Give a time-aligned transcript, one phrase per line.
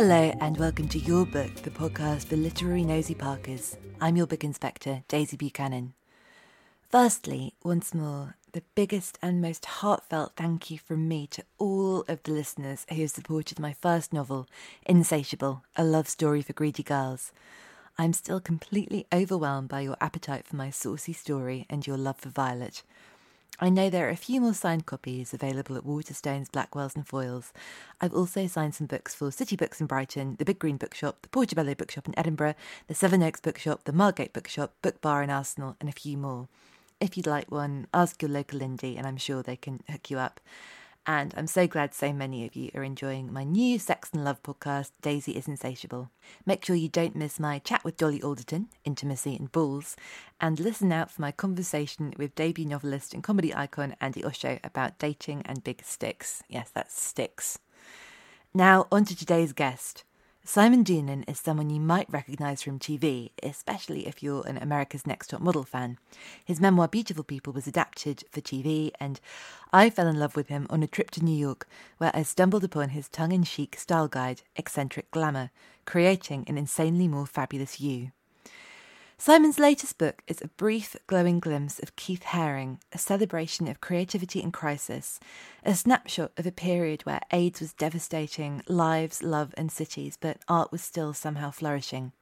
[0.00, 3.76] Hello, and welcome to You're Booked, the podcast for literary nosy Parkers.
[4.00, 5.92] I'm your book inspector, Daisy Buchanan.
[6.88, 12.22] Firstly, once more, the biggest and most heartfelt thank you from me to all of
[12.22, 14.46] the listeners who have supported my first novel,
[14.86, 17.32] Insatiable, a love story for greedy girls.
[17.98, 22.28] I'm still completely overwhelmed by your appetite for my saucy story and your love for
[22.28, 22.84] Violet.
[23.60, 27.50] I know there are a few more signed copies available at Waterstones, Blackwells, and Foyles.
[28.00, 31.28] I've also signed some books for City Books in Brighton, the Big Green Bookshop, the
[31.28, 32.54] Portobello Bookshop in Edinburgh,
[32.86, 36.46] the Sevenoaks Bookshop, the Margate Bookshop, Book Bar in Arsenal, and a few more.
[37.00, 40.18] If you'd like one, ask your local indie, and I'm sure they can hook you
[40.18, 40.40] up.
[41.08, 44.42] And I'm so glad so many of you are enjoying my new Sex and Love
[44.42, 46.10] podcast, Daisy is Insatiable.
[46.44, 49.96] Make sure you don't miss my chat with Dolly Alderton, Intimacy and Bulls,
[50.38, 54.98] and listen out for my conversation with debut novelist and comedy icon Andi Osho about
[54.98, 56.42] dating and big sticks.
[56.46, 57.58] Yes, that's sticks.
[58.52, 60.04] Now, on to today's guest.
[60.50, 65.28] Simon Doonan is someone you might recognise from TV, especially if you're an America's Next
[65.28, 65.98] Top Model fan.
[66.42, 69.20] His memoir Beautiful People was adapted for TV, and
[69.74, 72.64] I fell in love with him on a trip to New York, where I stumbled
[72.64, 75.50] upon his tongue in cheek style guide, Eccentric Glamour,
[75.84, 78.12] creating an insanely more fabulous you.
[79.20, 84.40] Simon's latest book is a brief, glowing glimpse of Keith Haring, a celebration of creativity
[84.40, 85.18] in crisis,
[85.64, 90.70] a snapshot of a period where AIDS was devastating lives, love, and cities, but art
[90.70, 92.12] was still somehow flourishing.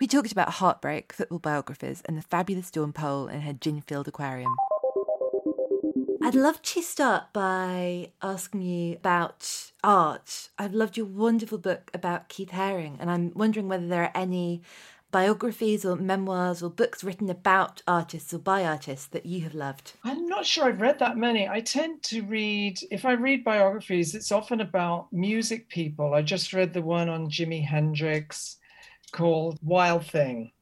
[0.00, 4.08] We talked about heartbreak, football biographies, and the fabulous Dawn Pole in her gin filled
[4.08, 4.56] aquarium.
[6.22, 10.48] I'd love to start by asking you about art.
[10.58, 14.62] I've loved your wonderful book about Keith Haring, and I'm wondering whether there are any
[15.16, 19.94] biographies or memoirs or books written about artists or by artists that you have loved?
[20.04, 21.48] I'm not sure I've read that many.
[21.48, 26.12] I tend to read, if I read biographies, it's often about music people.
[26.12, 28.58] I just read the one on Jimi Hendrix
[29.12, 30.52] called Wild Thing.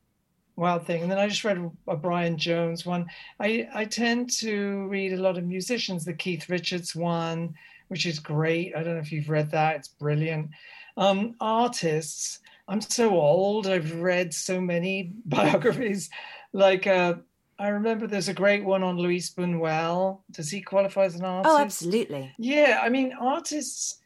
[0.54, 1.02] Wild Thing.
[1.02, 3.06] And then I just read a Brian Jones one.
[3.40, 7.54] I, I tend to read a lot of musicians, the Keith Richards one,
[7.88, 8.76] which is great.
[8.76, 10.50] I don't know if you've read that, it's brilliant.
[10.96, 13.66] Um, artists, I'm so old.
[13.66, 16.10] I've read so many biographies.
[16.52, 17.14] Like, uh,
[17.58, 20.20] I remember there's a great one on Luis Buñuel.
[20.30, 21.54] Does he qualify as an artist?
[21.54, 22.32] Oh, absolutely.
[22.38, 24.00] Yeah, I mean, artists,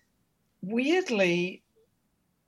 [0.62, 1.62] weirdly,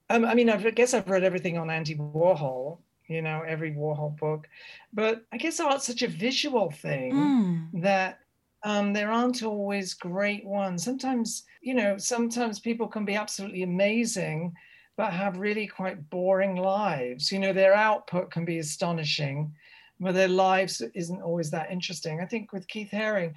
[0.09, 2.79] um, I mean, I've, guess I've read everything on Andy Warhol,
[3.09, 4.49] you know, every Warhol book,
[4.93, 7.83] but I guess art's such a visual thing Mm.
[7.83, 8.19] that
[8.63, 10.85] um, there aren't always great ones.
[10.85, 14.53] Sometimes, you know, sometimes people can be absolutely amazing,
[15.01, 17.33] but have really quite boring lives.
[17.33, 19.51] You know, their output can be astonishing,
[19.99, 22.21] but their lives isn't always that interesting.
[22.21, 23.33] I think with Keith Haring,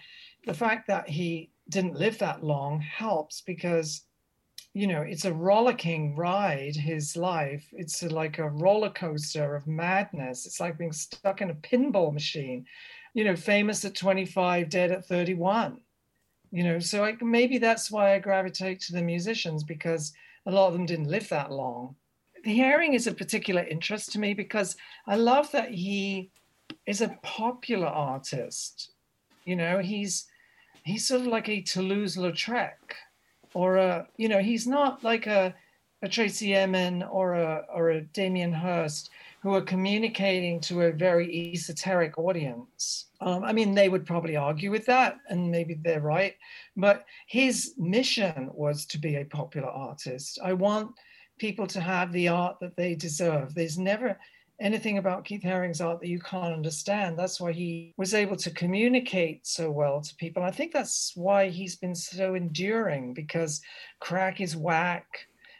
[0.45, 4.01] the fact that he didn't live that long helps because
[4.73, 10.45] you know it's a rollicking ride his life it's like a roller coaster of madness
[10.45, 12.65] it's like being stuck in a pinball machine
[13.13, 15.79] you know famous at 25 dead at 31
[16.51, 20.11] you know so I, maybe that's why i gravitate to the musicians because
[20.45, 21.95] a lot of them didn't live that long.
[22.43, 24.75] The hearing is a particular interest to me because
[25.07, 26.29] i love that he
[26.85, 28.91] is a popular artist.
[29.45, 30.25] You know he's
[30.83, 32.73] he's sort of like a toulouse-lautrec
[33.53, 35.53] or a you know he's not like a
[36.01, 39.09] a Tracey Emin or a or a Damien Hirst
[39.43, 43.07] who are communicating to a very esoteric audience.
[43.19, 46.35] Um, I mean, they would probably argue with that, and maybe they're right.
[46.77, 50.39] But his mission was to be a popular artist.
[50.41, 50.91] I want
[51.39, 53.53] people to have the art that they deserve.
[53.53, 54.17] There's never
[54.61, 57.19] anything about Keith Haring's art that you can't understand.
[57.19, 60.41] That's why he was able to communicate so well to people.
[60.43, 63.61] I think that's why he's been so enduring because
[63.99, 65.05] crack is whack.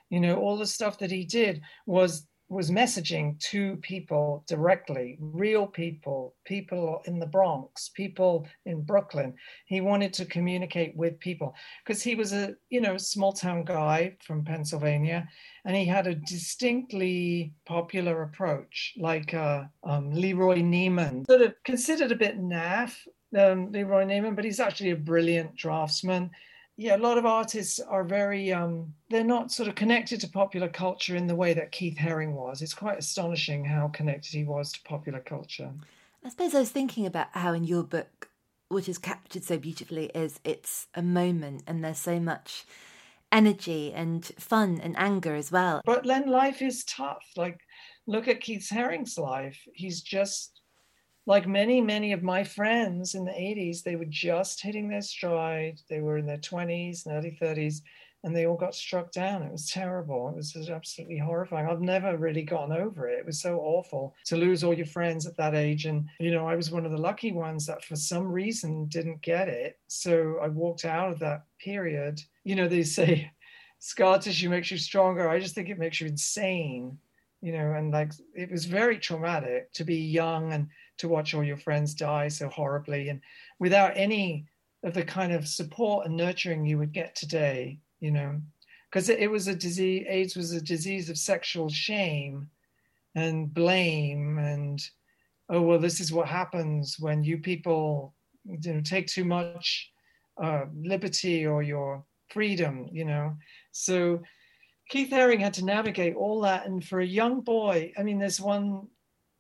[0.09, 5.67] You know, all the stuff that he did was was messaging to people directly, real
[5.67, 9.33] people, people in the Bronx, people in Brooklyn.
[9.65, 14.15] He wanted to communicate with people because he was a, you know, small town guy
[14.25, 15.27] from Pennsylvania
[15.65, 22.11] and he had a distinctly popular approach, like uh, um, Leroy Neiman, sort of considered
[22.11, 22.95] a bit naff,
[23.38, 26.31] um, Leroy Neiman, but he's actually a brilliant draftsman
[26.75, 30.67] yeah, a lot of artists are very um, they're not sort of connected to popular
[30.67, 32.61] culture in the way that Keith Haring was.
[32.61, 35.71] It's quite astonishing how connected he was to popular culture.
[36.23, 38.29] I suppose I was thinking about how in your book,
[38.69, 42.65] what is captured so beautifully, is it's a moment and there's so much
[43.31, 45.81] energy and fun and anger as well.
[45.85, 47.23] But then life is tough.
[47.35, 47.59] Like
[48.07, 49.59] look at Keith Haring's life.
[49.73, 50.52] He's just
[51.25, 55.79] like many, many of my friends in the 80s, they were just hitting their stride.
[55.89, 57.81] They were in their 20s and early 30s,
[58.23, 59.41] and they all got struck down.
[59.41, 60.29] It was terrible.
[60.29, 61.67] It was absolutely horrifying.
[61.67, 63.19] I've never really gotten over it.
[63.19, 65.85] It was so awful to lose all your friends at that age.
[65.85, 69.21] And, you know, I was one of the lucky ones that for some reason didn't
[69.21, 69.79] get it.
[69.87, 72.21] So I walked out of that period.
[72.43, 73.31] You know, they say
[73.79, 75.29] scar tissue makes you stronger.
[75.29, 76.97] I just think it makes you insane
[77.43, 81.43] you know, and like it was very traumatic to be young and to watch all
[81.43, 83.21] your friends die so horribly and
[83.59, 84.45] without any
[84.83, 88.39] of the kind of support and nurturing you would get today, you know,
[88.89, 92.49] because it, it was a disease, AIDS was a disease of sexual shame
[93.15, 94.81] and blame and,
[95.49, 98.13] oh, well, this is what happens when you people,
[98.43, 99.91] you know, take too much
[100.41, 103.37] uh, liberty or your freedom, you know.
[103.71, 104.21] So,
[104.89, 106.65] Keith Haring had to navigate all that.
[106.65, 108.87] And for a young boy, I mean, there's one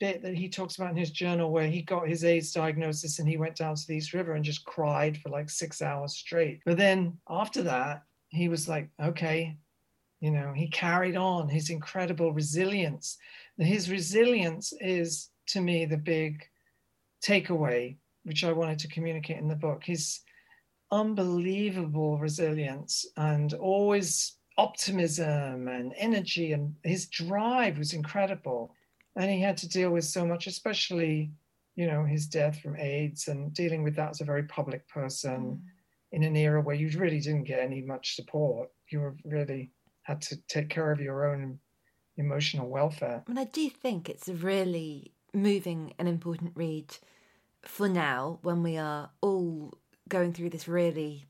[0.03, 3.29] bit that he talks about in his journal where he got his AIDS diagnosis and
[3.29, 6.59] he went down to the East River and just cried for like six hours straight.
[6.65, 9.55] But then after that, he was like, okay,
[10.19, 13.17] you know, he carried on his incredible resilience.
[13.57, 16.43] His resilience is, to me, the big
[17.25, 19.83] takeaway, which I wanted to communicate in the book.
[19.85, 20.19] His
[20.91, 28.75] unbelievable resilience and always optimism and energy and his drive was incredible
[29.15, 31.31] and he had to deal with so much especially
[31.75, 35.41] you know his death from aids and dealing with that as a very public person
[35.41, 35.59] mm.
[36.11, 39.71] in an era where you really didn't get any much support you really
[40.03, 41.57] had to take care of your own
[42.17, 46.95] emotional welfare and i do think it's a really moving and important read
[47.63, 49.73] for now when we are all
[50.09, 51.25] going through this really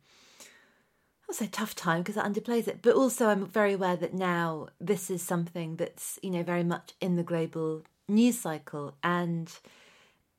[1.34, 2.80] also tough time because it underplays it.
[2.84, 6.94] But also, I'm very aware that now this is something that's you know very much
[7.02, 9.52] in the global news cycle, and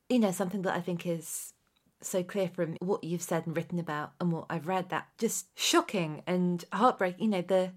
[0.09, 1.53] you know something that I think is
[2.01, 5.47] so clear from what you've said and written about and what I've read that just
[5.59, 7.25] shocking and heartbreaking.
[7.25, 7.71] You know the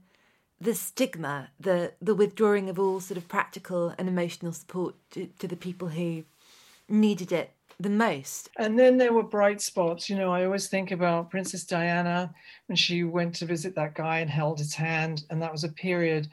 [0.60, 5.48] the stigma, the the withdrawing of all sort of practical and emotional support to, to
[5.48, 6.22] the people who
[6.88, 7.50] needed it
[7.80, 8.50] the most.
[8.58, 10.10] And then there were bright spots.
[10.10, 12.32] You know, I always think about Princess Diana
[12.66, 15.24] when she went to visit that guy and held his hand.
[15.30, 16.28] And that was a period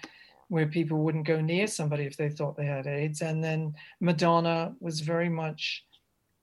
[0.47, 3.21] where people wouldn't go near somebody if they thought they had AIDS.
[3.21, 5.85] And then Madonna was very much,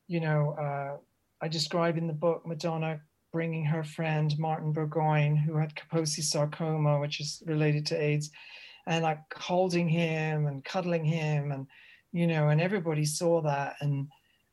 [0.06, 0.97] you know, uh,
[1.40, 3.00] I describe in the book Madonna
[3.32, 8.30] bringing her friend Martin Burgoyne, who had Kaposi sarcoma, which is related to AIDS,
[8.87, 11.50] and like holding him and cuddling him.
[11.50, 11.66] And,
[12.12, 13.76] you know, and everybody saw that.
[13.80, 14.06] And,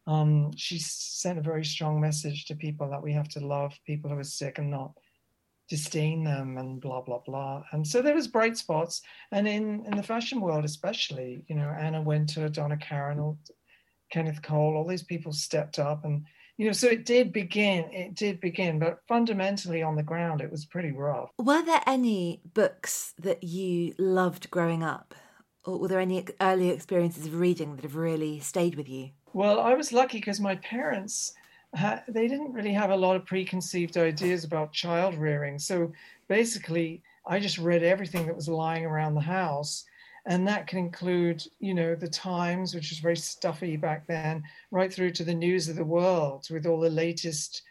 [0.10, 4.10] um, she sent a very strong message to people that we have to love people
[4.10, 4.94] who are sick and not
[5.70, 7.62] disdain them and blah blah blah.
[7.72, 9.04] And so there was bright spots.
[9.32, 13.38] And in in the fashion world especially you know anna wintour donna karan
[14.12, 16.26] kenneth cole all these people stepped up and
[16.58, 18.80] you know so it did begin it did begin.
[18.80, 21.30] But fundamentally on the ground it was pretty rough.
[21.38, 25.14] Were there any books that you loved growing up?
[25.66, 29.60] Or were there any early experiences of reading that have really stayed with you well,
[29.60, 31.34] I was lucky because my parents,
[31.78, 35.60] uh, they didn't really have a lot of preconceived ideas about child rearing.
[35.60, 35.92] So
[36.28, 39.86] basically, I just read everything that was lying around the house.
[40.26, 44.94] And that can include, you know, the Times, which was very stuffy back then, right
[44.94, 47.64] through to the news of the world with all the latest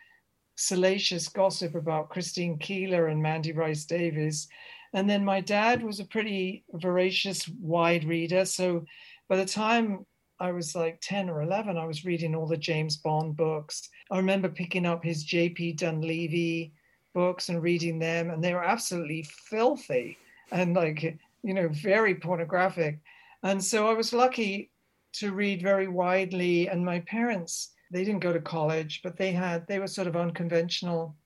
[0.56, 4.48] salacious gossip about Christine Keeler and Mandy Rice Davies.
[4.92, 8.44] And then my dad was a pretty voracious, wide reader.
[8.44, 8.84] So
[9.28, 10.04] by the time
[10.40, 13.88] I was like 10 or 11, I was reading all the James Bond books.
[14.11, 15.75] I remember picking up his J.P.
[15.75, 16.73] Donleavy
[17.12, 20.16] books and reading them, and they were absolutely filthy.
[20.52, 23.00] And like, you know, very pornographic.
[23.42, 24.71] And so I was lucky
[25.14, 26.68] to read very widely.
[26.68, 30.16] And my parents, they didn't go to college, but they had, they were sort of
[30.16, 31.16] unconventional.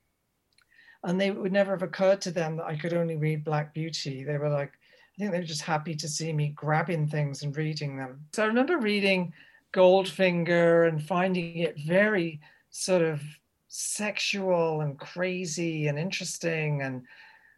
[1.04, 4.24] And they would never have occurred to them that I could only read Black Beauty.
[4.24, 4.72] They were like,
[5.14, 8.24] I think they were just happy to see me grabbing things and reading them.
[8.32, 9.32] So I remember reading
[9.74, 12.40] Goldfinger and finding it very
[12.70, 13.20] sort of
[13.68, 17.02] sexual and crazy and interesting and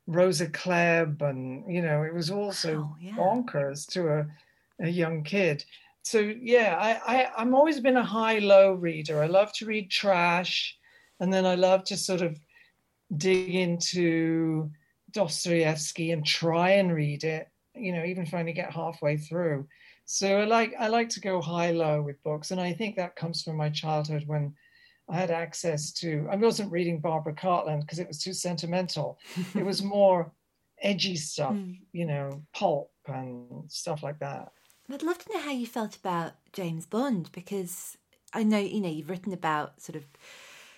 [0.07, 3.13] Rosa Klebb and you know it was also Wow, yeah.
[3.13, 4.27] bonkers to a,
[4.81, 5.65] a young kid.
[6.03, 9.23] So yeah, I, I I'm always been a high-low reader.
[9.23, 10.77] I love to read trash,
[11.21, 12.39] and then I love to sort of
[13.17, 14.71] dig into
[15.15, 17.49] Dostoevsky and try and read it.
[17.75, 19.67] You know, even if I only get halfway through.
[20.05, 23.43] So I like I like to go high-low with books, and I think that comes
[23.43, 24.55] from my childhood when
[25.09, 26.27] I had access to.
[26.31, 29.19] I wasn't reading Barbara Cartland because it was too sentimental.
[29.55, 30.33] it was more
[30.83, 31.79] edgy stuff, Mm.
[31.93, 34.53] you know, pulp and stuff like that.
[34.93, 37.97] I'd love to know how you felt about James Bond because
[38.35, 40.05] I know you know you've written about sort of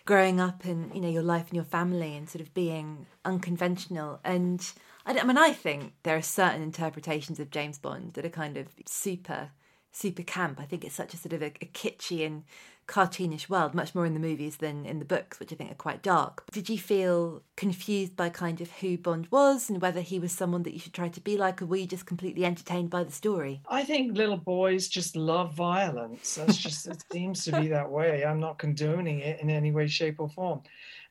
[0.06, 4.20] growing up and you know your life and your family and sort of being unconventional
[4.25, 4.72] and
[5.04, 8.56] I, I mean I think there are certain interpretations of James Bond that are kind
[8.56, 9.50] of super
[9.92, 10.60] super camp.
[10.60, 12.44] I think it's such a sort of a, a kitschy and
[12.86, 15.74] cartoonish world, much more in the movies than in the books, which I think are
[15.74, 16.44] quite dark.
[16.52, 20.62] Did you feel confused by kind of who Bond was and whether he was someone
[20.62, 23.12] that you should try to be like, or were you just completely entertained by the
[23.12, 23.60] story?
[23.68, 26.36] I think little boys just love violence.
[26.36, 28.24] That's just, it seems to be that way.
[28.24, 30.62] I'm not condoning it in any way, shape, or form.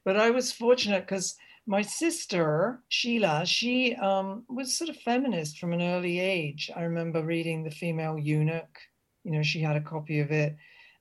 [0.03, 1.36] But I was fortunate because
[1.67, 6.70] my sister, Sheila, she um, was sort of feminist from an early age.
[6.75, 8.79] I remember reading The Female Eunuch.
[9.24, 10.55] You know, she had a copy of it.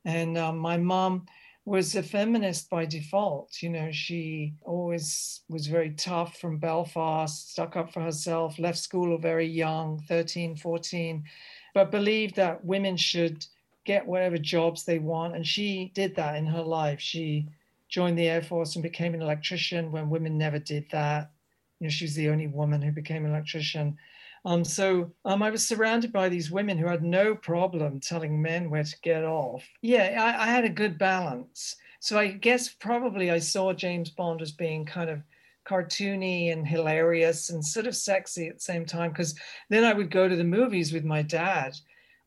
[0.05, 1.27] And um, my mom
[1.65, 3.63] was a feminist by default.
[3.63, 9.17] You know, she always was very tough from Belfast, stuck up for herself, left school
[9.17, 11.25] very young, 13, 14,
[11.73, 13.47] but believed that women should
[13.85, 15.35] get whatever jobs they want.
[15.35, 17.01] And she did that in her life.
[17.01, 17.49] She
[17.89, 21.31] joined the Air Force and became an electrician when women never did that.
[21.81, 23.97] You know, she was the only woman who became an electrician.
[24.45, 28.69] Um, so um, I was surrounded by these women who had no problem telling men
[28.69, 29.65] where to get off.
[29.81, 31.77] Yeah, I, I had a good balance.
[32.01, 35.23] So I guess probably I saw James Bond as being kind of
[35.67, 39.11] cartoony and hilarious and sort of sexy at the same time.
[39.11, 39.35] Because
[39.71, 41.75] then I would go to the movies with my dad.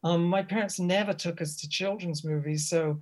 [0.04, 3.00] Um, my parents never took us to children's movies, so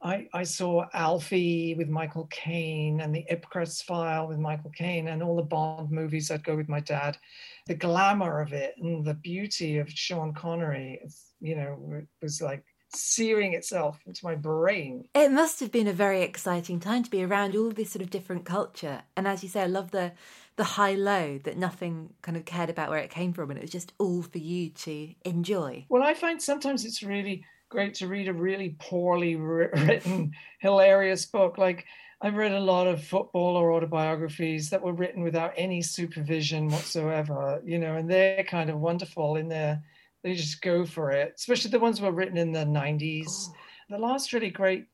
[0.00, 5.22] I, I saw Alfie with Michael Caine and the Ipcress File with Michael Caine and
[5.22, 6.30] all the Bond movies.
[6.30, 7.18] I'd go with my dad.
[7.66, 11.00] The glamour of it and the beauty of Sean Connery,
[11.40, 12.64] you know, was like
[12.94, 15.08] searing itself into my brain.
[15.14, 18.10] It must have been a very exciting time to be around all this sort of
[18.10, 19.02] different culture.
[19.16, 20.12] And as you say, I love the
[20.56, 23.62] the high low that nothing kind of cared about where it came from, and it
[23.62, 25.86] was just all for you to enjoy.
[25.88, 31.58] Well, I find sometimes it's really great to read a really poorly written, hilarious book.
[31.58, 31.84] Like
[32.20, 37.62] I've read a lot of football or autobiographies that were written without any supervision whatsoever,
[37.64, 39.82] you know, and they're kind of wonderful in there.
[40.24, 43.30] They just go for it, especially the ones that were written in the 90s.
[43.88, 44.86] The last really great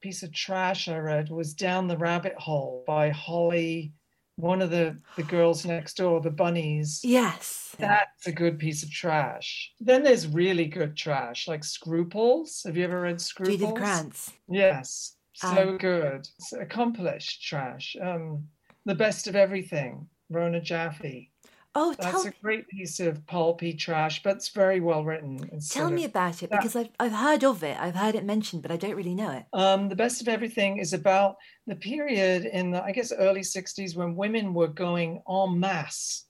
[0.00, 3.92] piece of trash I read was Down the Rabbit Hole by Holly,
[4.40, 7.00] one of the, the girls next door, the bunnies.
[7.02, 7.74] Yes.
[7.78, 9.72] That's a good piece of trash.
[9.80, 12.62] Then there's really good trash, like Scruples.
[12.64, 13.58] Have you ever read Scruples?
[13.58, 14.32] Judith Krantz.
[14.48, 16.28] Yes, so Um, good.
[16.38, 17.96] It's accomplished trash.
[18.00, 18.48] Um,
[18.84, 20.08] the best of everything.
[20.30, 21.30] Rona Jaffe.
[21.76, 25.38] Oh, That's a great piece of pulpy trash, but it's very well written.
[25.68, 27.78] Tell me of- about it because I've, I've heard of it.
[27.78, 29.44] I've heard it mentioned, but I don't really know it.
[29.52, 31.36] Um, the best of everything is about
[31.68, 36.24] the period in the, I guess, early 60s when women were going en masse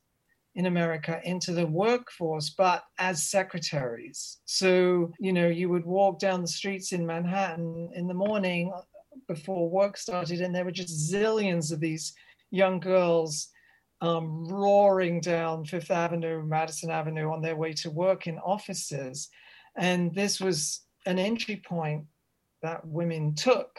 [0.56, 4.40] in America into the workforce, but as secretaries.
[4.44, 8.72] So, you know, you would walk down the streets in Manhattan in the morning
[9.26, 12.12] before work started, and there were just zillions of these
[12.50, 13.48] young girls
[14.00, 19.28] um, roaring down Fifth Avenue, Madison Avenue on their way to work in offices.
[19.76, 22.04] And this was an entry point
[22.62, 23.78] that women took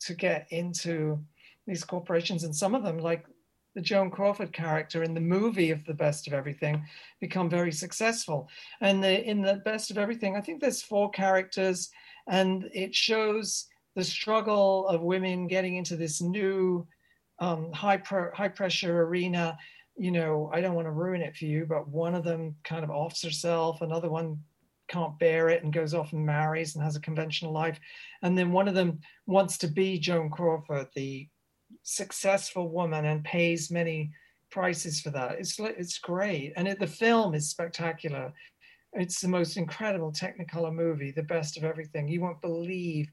[0.00, 1.18] to get into
[1.66, 2.44] these corporations.
[2.44, 3.26] And some of them, like
[3.74, 6.84] the Joan Crawford character in the movie of The Best of Everything,
[7.20, 8.48] become very successful.
[8.80, 11.90] And the, in The Best of Everything, I think there's four characters,
[12.26, 16.86] and it shows the struggle of women getting into this new
[17.38, 18.00] um, high
[18.34, 19.56] high pressure arena.
[19.96, 22.84] You know, I don't want to ruin it for you, but one of them kind
[22.84, 24.38] of offs herself, another one
[24.88, 27.78] can't bear it and goes off and marries and has a conventional life.
[28.22, 31.28] And then one of them wants to be Joan Crawford, the
[31.82, 34.12] successful woman, and pays many
[34.50, 35.38] prices for that.
[35.38, 38.32] It's it's great, and it, the film is spectacular.
[38.92, 42.08] It's the most incredible Technicolor movie, the best of everything.
[42.08, 43.08] You won't believe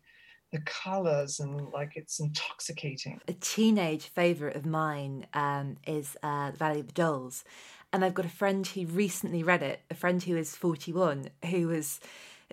[0.54, 3.20] the colors and like it's intoxicating.
[3.28, 7.44] A teenage favorite of mine um, is uh, The Valley of the Dolls,
[7.92, 9.82] and I've got a friend who recently read it.
[9.92, 12.00] A friend who is forty-one, who was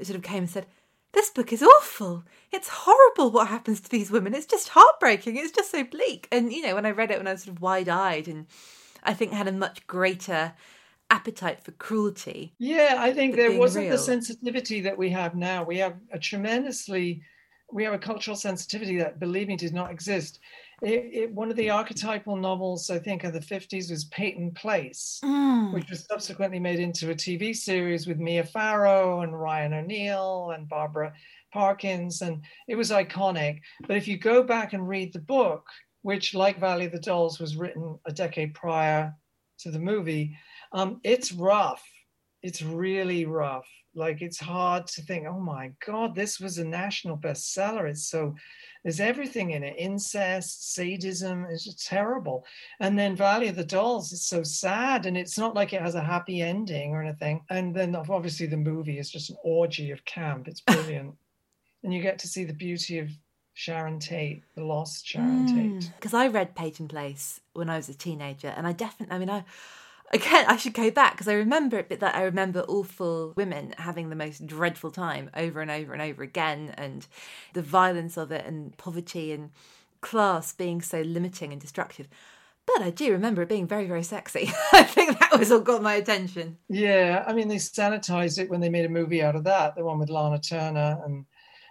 [0.02, 0.66] sort of came and said,
[1.12, 2.24] "This book is awful.
[2.50, 3.30] It's horrible.
[3.30, 4.34] What happens to these women?
[4.34, 5.36] It's just heartbreaking.
[5.36, 7.54] It's just so bleak." And you know, when I read it, when I was sort
[7.54, 8.46] of wide-eyed, and
[9.04, 10.54] I think had a much greater
[11.10, 12.54] appetite for cruelty.
[12.58, 13.92] Yeah, I think there wasn't real.
[13.92, 15.64] the sensitivity that we have now.
[15.64, 17.22] We have a tremendously,
[17.72, 20.40] we have a cultural sensitivity that, believe me, did not exist.
[20.82, 25.20] It, it, one of the archetypal novels, I think, of the 50s was Peyton Place,
[25.22, 25.74] Mm.
[25.74, 30.68] which was subsequently made into a TV series with Mia Farrow and Ryan O'Neal and
[30.68, 31.12] Barbara
[31.52, 32.22] Parkins.
[32.22, 33.60] And it was iconic.
[33.86, 35.66] But if you go back and read the book,
[36.02, 39.14] which, like Valley of the Dolls, was written a decade prior
[39.58, 40.34] to the movie,
[40.72, 41.84] um, it's rough.
[42.42, 43.68] It's really rough.
[43.94, 47.88] Like it's hard to think, oh my God, this was a national bestseller.
[47.88, 48.34] It's so
[48.82, 52.46] there's everything in it incest, sadism, it's just terrible.
[52.78, 55.96] And then Valley of the Dolls is so sad, and it's not like it has
[55.96, 57.42] a happy ending or anything.
[57.50, 60.48] And then obviously the movie is just an orgy of camp.
[60.48, 61.14] It's brilliant.
[61.82, 63.10] and you get to see the beauty of
[63.54, 65.78] Sharon Tate, the lost Sharon hmm.
[65.78, 65.90] Tate.
[65.96, 69.30] Because I read Peyton Place when I was a teenager, and I definitely, I mean,
[69.30, 69.44] I
[70.10, 73.74] again, I should go back because I remember it, but that I remember awful women
[73.78, 77.06] having the most dreadful time over and over and over again, and
[77.52, 79.50] the violence of it, and poverty and
[80.00, 82.08] class being so limiting and destructive.
[82.66, 84.52] But I do remember it being very, very sexy.
[84.72, 86.58] I think that was what got my attention.
[86.68, 89.84] Yeah, I mean they sanitized it when they made a movie out of that, the
[89.84, 91.24] one with Lana Turner, and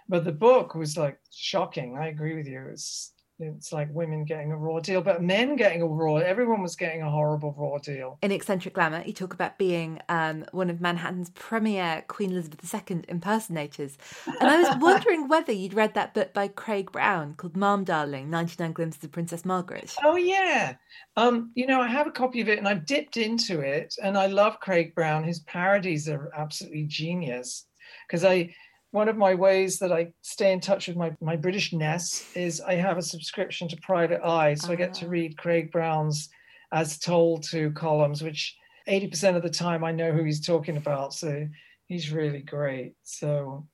[0.08, 1.96] but the book was like shocking.
[1.96, 2.66] I agree with you.
[2.70, 6.16] It's it's like women getting a raw deal, but men getting a raw.
[6.16, 8.18] Everyone was getting a horrible raw deal.
[8.22, 13.02] In Eccentric Glamour, you talk about being um, one of Manhattan's premier Queen Elizabeth II
[13.08, 13.98] impersonators.
[14.26, 18.30] And I was wondering whether you'd read that book by Craig Brown called Ma'am Darling
[18.30, 19.94] 99 Glimpses of Princess Margaret.
[20.04, 20.74] Oh yeah,
[21.16, 24.16] um, you know I have a copy of it and I've dipped into it, and
[24.16, 25.24] I love Craig Brown.
[25.24, 27.66] His parodies are absolutely genius
[28.06, 28.54] because I
[28.92, 32.74] one of my ways that I stay in touch with my, my Britishness is I
[32.74, 34.54] have a subscription to Private Eye.
[34.54, 36.28] So I get to read Craig Brown's
[36.72, 38.56] As Told to columns, which
[38.88, 41.14] 80% of the time I know who he's talking about.
[41.14, 41.46] So
[41.86, 42.94] he's really great.
[43.04, 43.66] So,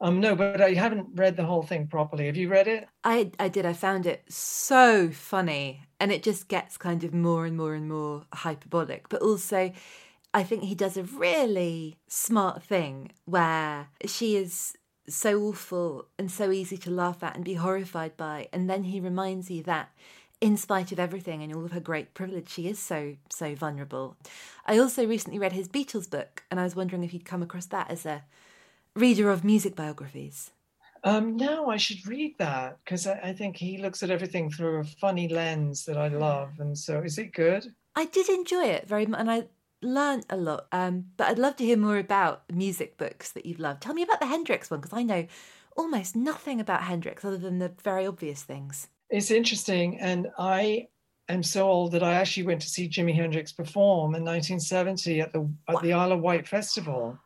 [0.00, 2.26] um, no, but I haven't read the whole thing properly.
[2.26, 2.88] Have you read it?
[3.04, 3.64] I, I did.
[3.64, 5.86] I found it so funny.
[6.00, 9.08] And it just gets kind of more and more and more hyperbolic.
[9.08, 9.72] But also,
[10.34, 14.76] I think he does a really smart thing where she is
[15.08, 18.48] so awful and so easy to laugh at and be horrified by.
[18.52, 19.90] And then he reminds you that
[20.40, 24.16] in spite of everything and all of her great privilege, she is so, so vulnerable.
[24.66, 27.66] I also recently read his Beatles book, and I was wondering if you'd come across
[27.66, 28.24] that as a
[28.96, 30.50] reader of music biographies.
[31.04, 34.80] Um, no, I should read that because I, I think he looks at everything through
[34.80, 36.54] a funny lens that I love.
[36.58, 37.66] And so, is it good?
[37.94, 39.44] I did enjoy it very much, and I
[39.84, 40.66] learned a lot.
[40.72, 43.82] Um, but I'd love to hear more about music books that you've loved.
[43.82, 45.26] Tell me about the Hendrix one because I know
[45.76, 48.88] almost nothing about Hendrix other than the very obvious things.
[49.10, 50.88] It's interesting, and I
[51.28, 55.32] am so old that I actually went to see Jimi Hendrix perform in 1970 at
[55.32, 57.18] the at the Isle of Wight festival.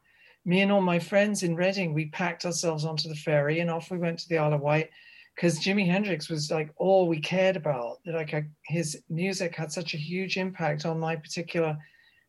[0.45, 3.91] Me and all my friends in Reading, we packed ourselves onto the ferry and off
[3.91, 4.91] we went to the Isle of Wight
[5.35, 7.99] because Jimi Hendrix was like all we cared about.
[8.07, 11.77] Like I, his music had such a huge impact on my particular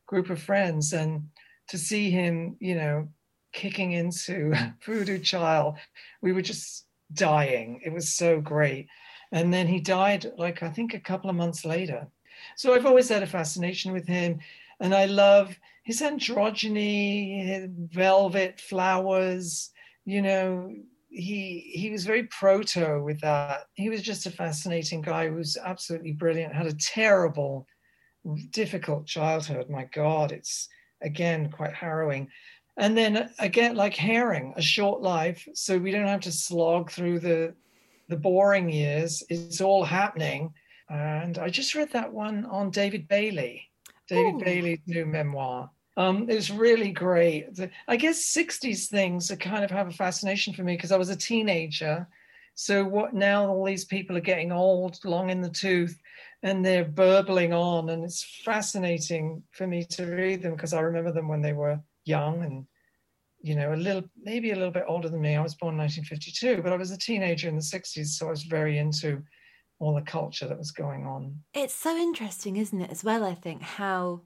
[0.10, 1.30] group of friends, and
[1.68, 3.08] to see him, you know,
[3.54, 5.76] kicking into Voodoo Child,
[6.24, 7.80] we were just dying.
[7.86, 8.88] It was so great.
[9.32, 12.08] And then he died, like I think a couple of months later.
[12.58, 14.40] So I've always had a fascination with him,
[14.80, 19.70] and I love his androgyny, his velvet flowers.
[20.06, 20.74] You know,
[21.10, 23.68] he he was very proto with that.
[23.76, 26.56] He was just a fascinating guy who was absolutely brilliant.
[26.56, 27.68] Had a terrible,
[28.52, 29.70] difficult childhood.
[29.70, 30.70] My God, it's
[31.02, 32.30] again quite harrowing.
[32.78, 37.20] And then again, like Haring, a short life, so we don't have to slog through
[37.20, 37.54] the
[38.08, 39.24] the boring years.
[39.30, 40.54] It's all happening.
[40.90, 43.70] And I just read that one on David Bailey,
[44.08, 44.44] David Ooh.
[44.44, 45.70] Bailey's new memoir.
[45.98, 47.56] Um, it's really great.
[47.56, 50.98] The- I guess 60s things that kind of have a fascination for me because I
[50.98, 52.08] was a teenager.
[52.56, 56.00] So what now all these people are getting old, long in the tooth,
[56.44, 57.90] and they're burbling on.
[57.90, 61.80] And it's fascinating for me to read them because I remember them when they were
[62.06, 62.66] young and
[63.42, 65.36] you know, a little, maybe a little bit older than me.
[65.36, 68.32] I was born in 1952, but I was a teenager in the 60s, so I
[68.32, 69.24] was very into
[69.80, 71.40] all the culture that was going on.
[71.54, 74.22] It's so interesting, isn't it, as well, I think, how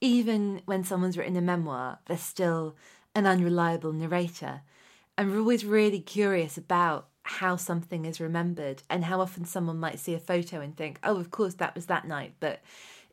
[0.00, 2.76] even when someone's written a memoir, there's still
[3.14, 4.62] an unreliable narrator.
[5.16, 9.98] And we're always really curious about how something is remembered and how often someone might
[9.98, 12.34] see a photo and think, oh, of course, that was that night.
[12.40, 12.60] But,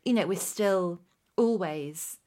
[0.04, 1.00] you know, we're still
[1.36, 2.18] always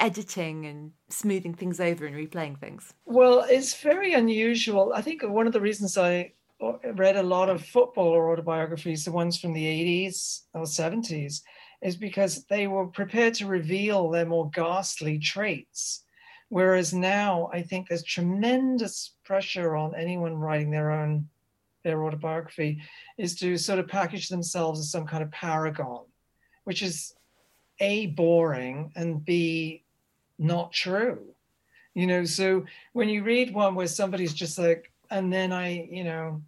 [0.00, 2.92] editing and smoothing things over and replaying things.
[3.04, 4.92] Well, it's very unusual.
[4.94, 9.12] I think one of the reasons I uh, read a lot of footballer autobiographies, the
[9.12, 11.42] ones from the 80s or 70s,
[11.82, 16.04] is because they were prepared to reveal their more ghastly traits.
[16.48, 21.28] Whereas now I think there's tremendous pressure on anyone writing their own
[21.82, 22.82] their autobiography
[23.16, 26.02] is to sort of package themselves as some kind of paragon,
[26.64, 27.14] which is
[27.78, 29.84] a boring and b
[30.38, 31.20] not true.
[31.94, 36.04] You know, so when you read one where somebody's just like, and then I, you
[36.04, 36.42] know,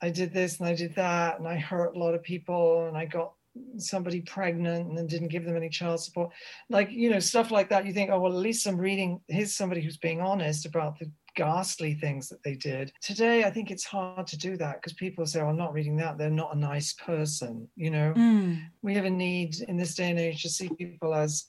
[0.00, 2.96] I did this and I did that and I hurt a lot of people and
[2.96, 3.34] I got
[3.76, 6.30] somebody pregnant and then didn't give them any child support.
[6.68, 7.86] Like, you know, stuff like that.
[7.86, 11.10] You think, oh, well, at least I'm reading, here's somebody who's being honest about the
[11.34, 12.92] ghastly things that they did.
[13.00, 15.96] Today, I think it's hard to do that because people say, oh, I'm not reading
[15.96, 16.18] that.
[16.18, 17.68] They're not a nice person.
[17.76, 18.62] You know, mm.
[18.82, 21.46] we have a need in this day and age to see people as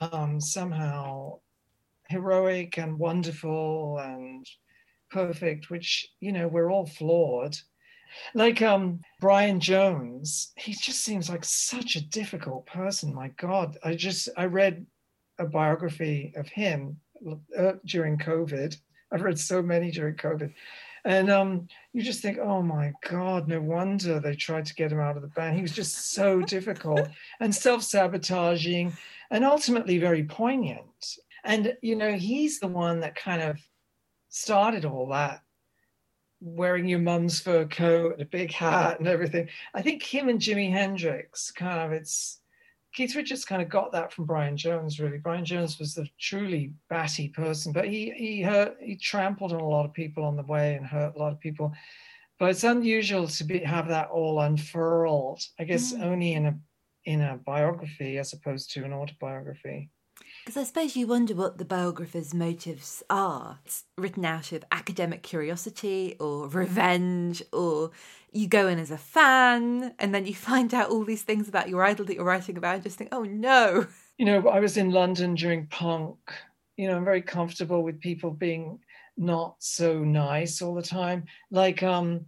[0.00, 1.38] um, somehow
[2.08, 4.46] heroic and wonderful and
[5.10, 7.56] perfect, which, you know, we're all flawed
[8.34, 13.14] like um Brian Jones, he just seems like such a difficult person.
[13.14, 14.86] My God, I just I read
[15.38, 16.98] a biography of him
[17.58, 18.76] uh, during COVID.
[19.12, 20.52] I've read so many during COVID,
[21.04, 25.00] and um, you just think, oh my God, no wonder they tried to get him
[25.00, 25.56] out of the band.
[25.56, 27.08] He was just so difficult
[27.40, 28.92] and self-sabotaging,
[29.30, 31.16] and ultimately very poignant.
[31.44, 33.58] And you know, he's the one that kind of
[34.28, 35.40] started all that
[36.46, 39.48] wearing your mum's fur coat and a big hat and everything.
[39.74, 42.40] I think him and Jimi Hendrix kind of it's
[42.94, 45.18] Keith Richards kind of got that from Brian Jones really.
[45.18, 49.68] Brian Jones was the truly batty person, but he he hurt he trampled on a
[49.68, 51.72] lot of people on the way and hurt a lot of people.
[52.38, 55.42] But it's unusual to be have that all unfurled.
[55.58, 56.02] I guess mm.
[56.02, 56.58] only in a
[57.04, 59.90] in a biography as opposed to an autobiography.
[60.46, 63.58] Because I suppose you wonder what the biographer's motives are.
[63.64, 67.90] It's written out of academic curiosity or revenge, or
[68.30, 71.68] you go in as a fan and then you find out all these things about
[71.68, 73.88] your idol that you're writing about and just think, oh no.
[74.18, 76.16] You know, I was in London during punk.
[76.76, 78.78] You know, I'm very comfortable with people being
[79.16, 81.24] not so nice all the time.
[81.50, 82.24] Like, um,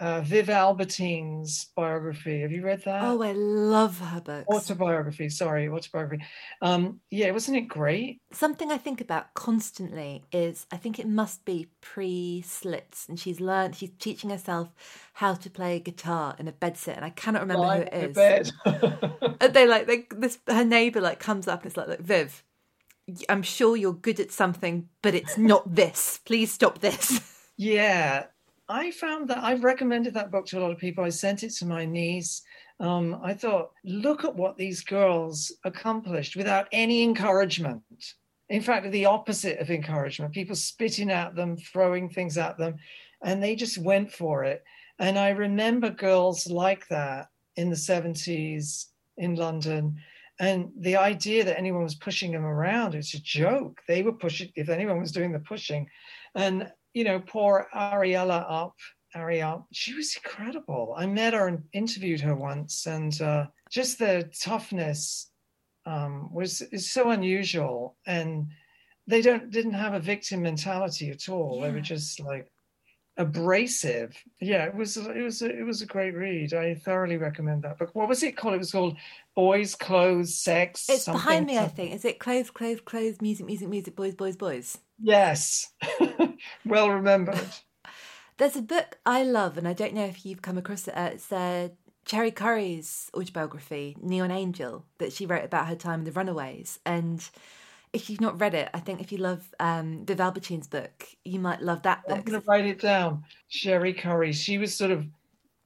[0.00, 2.40] uh, Viv Albertine's biography.
[2.40, 3.04] Have you read that?
[3.04, 4.46] Oh, I love her books.
[4.48, 6.24] Autobiography, sorry, autobiography.
[6.62, 8.20] Um, yeah, wasn't it great?
[8.32, 13.40] Something I think about constantly is I think it must be pre slits, and she's
[13.40, 14.70] learned, she's teaching herself
[15.12, 18.16] how to play guitar in a bedsit, and I cannot remember who it is.
[18.16, 18.50] Bed.
[19.40, 22.42] and they like, they, this, her neighbour like comes up and it's like, look, Viv,
[23.28, 26.20] I'm sure you're good at something, but it's not this.
[26.24, 27.20] Please stop this.
[27.62, 28.24] Yeah,
[28.70, 31.02] I found that I've recommended that book to a lot of people.
[31.02, 32.42] I sent it to my niece.
[32.78, 37.82] Um, I thought, look at what these girls accomplished without any encouragement.
[38.48, 42.76] In fact, the opposite of encouragement, people spitting at them, throwing things at them,
[43.24, 44.62] and they just went for it.
[45.00, 49.96] And I remember girls like that in the 70s in London.
[50.38, 53.80] And the idea that anyone was pushing them around, it's a joke.
[53.88, 55.88] They were pushing, if anyone was doing the pushing.
[56.36, 58.74] And you know, poor Ariella up,
[59.14, 60.94] Ariel, she was incredible.
[60.96, 65.30] I met her and interviewed her once, and uh, just the toughness
[65.86, 67.96] um, was is so unusual.
[68.06, 68.48] And
[69.06, 71.58] they don't didn't have a victim mentality at all.
[71.58, 71.68] Yeah.
[71.68, 72.50] They were just like
[73.16, 74.16] abrasive.
[74.40, 76.54] Yeah, it was it was a, it was a great read.
[76.54, 77.90] I thoroughly recommend that book.
[77.94, 78.54] What was it called?
[78.54, 78.96] It was called
[79.34, 80.86] Boys, Clothes, Sex.
[80.88, 81.72] It's behind me, something.
[81.72, 81.94] I think.
[81.94, 84.78] Is it Clothes, Clothes, Clothes, Music, Music, Music, Boys, Boys, Boys?
[85.02, 85.72] Yes,
[86.64, 87.40] well remembered.
[88.38, 90.94] There's a book I love, and I don't know if you've come across it.
[90.94, 91.68] Uh, it's uh,
[92.06, 96.78] Cherie Currie's autobiography, Neon Angel, that she wrote about her time in the Runaways.
[96.86, 97.22] And
[97.92, 101.38] if you've not read it, I think if you love um, Viv Albertine's book, you
[101.38, 102.18] might love that book.
[102.18, 103.24] I'm going to write it down.
[103.48, 104.32] Cherie Currie.
[104.32, 105.06] She was sort of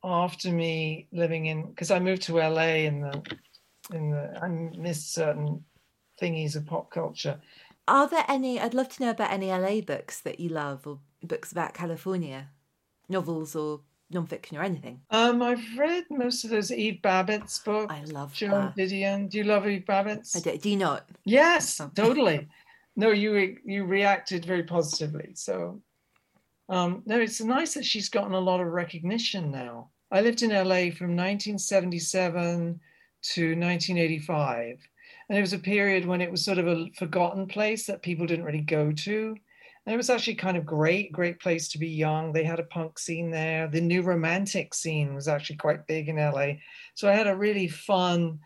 [0.03, 3.23] after me living in because I moved to LA in the
[3.93, 5.65] in the I missed certain
[6.21, 7.41] thingies of pop culture
[7.87, 8.61] are there any?
[8.61, 12.49] I'd love to know about any LA books that you love, or books about California,
[13.09, 13.81] novels or
[14.13, 15.01] nonfiction or anything.
[15.11, 17.93] Um, I've read most of those Eve Babitz books.
[17.93, 18.77] I love Joan that.
[18.77, 19.29] Didion.
[19.29, 20.37] Do you love Eve Babitz?
[20.37, 20.57] I do.
[20.57, 21.09] Do you not?
[21.25, 21.91] Yes, oh.
[21.95, 22.49] totally.
[22.97, 25.31] no, you you reacted very positively.
[25.35, 25.81] So,
[26.69, 29.91] um, no, it's nice that she's gotten a lot of recognition now.
[30.11, 32.81] I lived in LA from 1977
[33.23, 34.79] to 1985.
[35.29, 38.27] And it was a period when it was sort of a forgotten place that people
[38.27, 39.37] didn't really go to.
[39.87, 42.33] And it was actually kind of great, great place to be young.
[42.33, 43.69] They had a punk scene there.
[43.69, 46.55] The new romantic scene was actually quite big in LA.
[46.95, 48.39] So I had a really fun,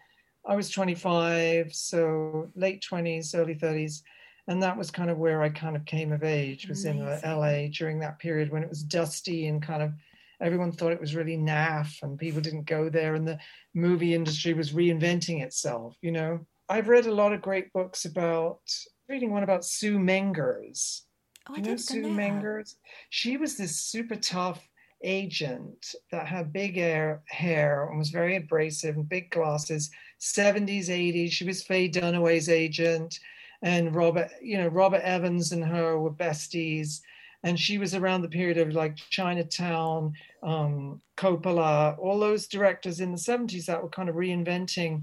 [0.47, 4.03] I was 25, so late 20s, early 30s.
[4.49, 7.07] And that was kind of where I kind of came of age, was Amazing.
[7.23, 9.93] in LA during that period when it was dusty and kind of
[10.41, 13.39] everyone thought it was really naff and people didn't go there and the
[13.75, 16.47] movie industry was reinventing itself, you know.
[16.69, 18.61] I've read a lot of great books about
[19.09, 21.03] reading one about Sue Mengers
[21.49, 22.77] Oh, you know Sue Mengers?
[23.11, 24.69] She was this super tough
[25.03, 31.31] agent that had big hair, hair and was very abrasive and big glasses, 70s, 80s.
[31.31, 33.19] She was Faye Dunaway's agent.
[33.63, 37.01] And Robert, you know, Robert Evans and her were besties.
[37.45, 43.13] And she was around the period of like Chinatown, um, Coppola, all those directors in
[43.13, 45.03] the 70s that were kind of reinventing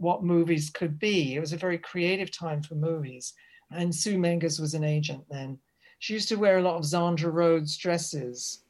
[0.00, 1.34] what movies could be.
[1.34, 3.34] It was a very creative time for movies.
[3.70, 5.58] And Sue Mengers was an agent then
[6.00, 8.64] she used to wear a lot of Zandra Rhodes dresses,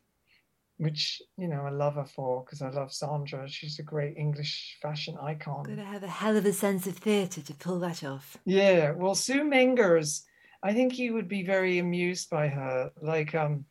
[0.78, 3.48] which you know I love her for because I love Zandra.
[3.48, 5.62] She's a great English fashion icon.
[5.62, 8.36] Gotta have a hell of a sense of theatre to pull that off.
[8.44, 10.22] Yeah, well, Sue Mengers,
[10.64, 12.90] I think you would be very amused by her.
[13.00, 13.64] Like, um,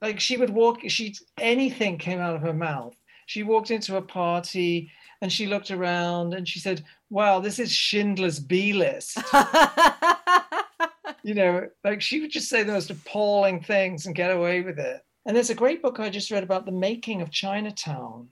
[0.00, 0.78] like she would walk.
[0.86, 2.96] She anything came out of her mouth.
[3.26, 7.72] She walked into a party and she looked around and she said, "Wow, this is
[7.72, 9.16] Schindler's B list."
[11.22, 14.80] you know, like she would just say the most appalling things and get away with
[14.80, 15.00] it.
[15.24, 18.28] And there's a great book I just read about the making of Chinatown,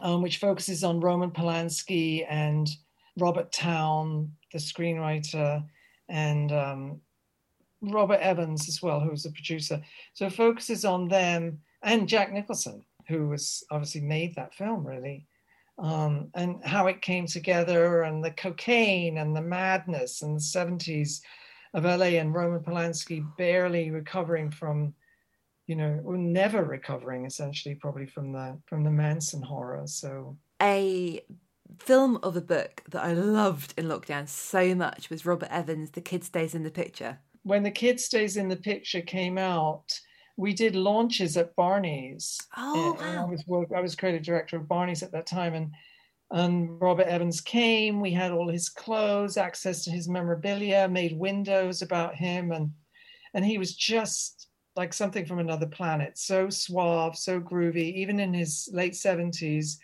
[0.00, 2.68] um, which focuses on Roman Polanski and
[3.16, 5.64] Robert Towne, the screenwriter,
[6.08, 7.00] and um,
[7.82, 9.80] Robert Evans as well, who was the producer.
[10.14, 15.27] So it focuses on them and Jack Nicholson, who was obviously made that film really,
[15.78, 21.20] um, and how it came together and the cocaine and the madness and the 70s
[21.74, 24.94] of LA and Roman Polanski barely recovering from,
[25.66, 29.86] you know, or never recovering essentially probably from the from the Manson horror.
[29.86, 31.22] So a
[31.78, 36.00] film of a book that I loved in lockdown so much was Robert Evans' The
[36.00, 37.18] Kid Stays in the Picture.
[37.42, 40.00] When The Kid Stays in the Picture came out,
[40.38, 42.38] we did launches at Barney's.
[42.56, 43.26] Oh, wow.
[43.26, 45.72] I was I was creative director of Barney's at that time, and
[46.30, 48.00] and Robert Evans came.
[48.00, 52.70] We had all his clothes, access to his memorabilia, made windows about him, and
[53.34, 54.46] and he was just
[54.76, 56.16] like something from another planet.
[56.16, 59.80] So suave, so groovy, even in his late seventies,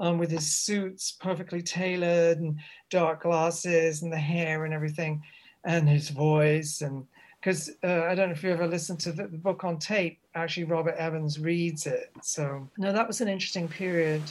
[0.00, 5.22] um, with his suits perfectly tailored and dark glasses and the hair and everything,
[5.64, 7.06] and his voice and
[7.44, 10.18] because uh, I don't know if you ever listened to the, the book on tape.
[10.34, 12.10] Actually, Robert Evans reads it.
[12.22, 14.22] So no, that was an interesting period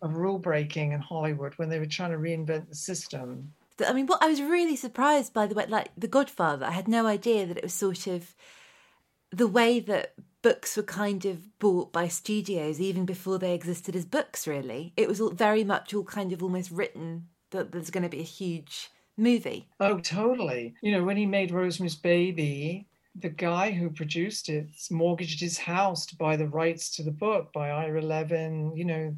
[0.00, 3.52] of rule breaking in Hollywood when they were trying to reinvent the system.
[3.84, 6.86] I mean, what I was really surprised by the way, like The Godfather, I had
[6.86, 8.36] no idea that it was sort of
[9.32, 14.04] the way that books were kind of bought by studios even before they existed as
[14.04, 14.92] books, really.
[14.96, 18.20] It was all very much all kind of almost written that there's going to be
[18.20, 18.88] a huge
[19.22, 19.68] movie.
[19.80, 20.74] Oh, totally.
[20.82, 26.06] You know, when he made Rosemary's Baby, the guy who produced it mortgaged his house
[26.06, 28.72] to buy the rights to the book by Ira Levin.
[28.74, 29.16] You know,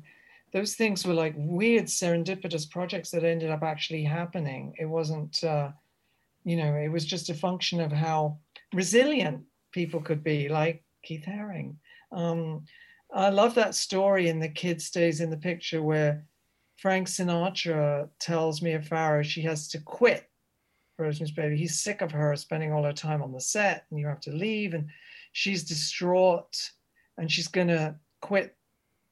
[0.52, 4.74] those things were like weird serendipitous projects that ended up actually happening.
[4.78, 5.70] It wasn't, uh,
[6.44, 8.38] you know, it was just a function of how
[8.72, 11.76] resilient people could be, like Keith Haring.
[12.12, 12.64] Um,
[13.12, 16.24] I love that story in The Kid Stays in the Picture where
[16.76, 20.28] Frank Sinatra tells Mia Farrow she has to quit
[20.98, 21.56] Rosemary's Baby.
[21.56, 24.32] He's sick of her spending all her time on the set and you have to
[24.32, 24.74] leave.
[24.74, 24.88] And
[25.32, 26.70] she's distraught
[27.16, 28.56] and she's going to quit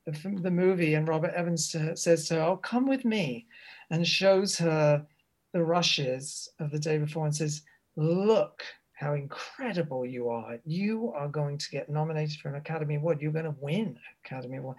[0.05, 3.47] the, the movie, and Robert Evans to, says to her, "Oh, come with me,"
[3.91, 5.07] and shows her
[5.53, 7.63] the rushes of the day before and says,
[7.97, 10.59] "Look." How incredible you are!
[10.65, 13.21] You are going to get nominated for an Academy Award.
[13.21, 14.77] You're going to win Academy Award,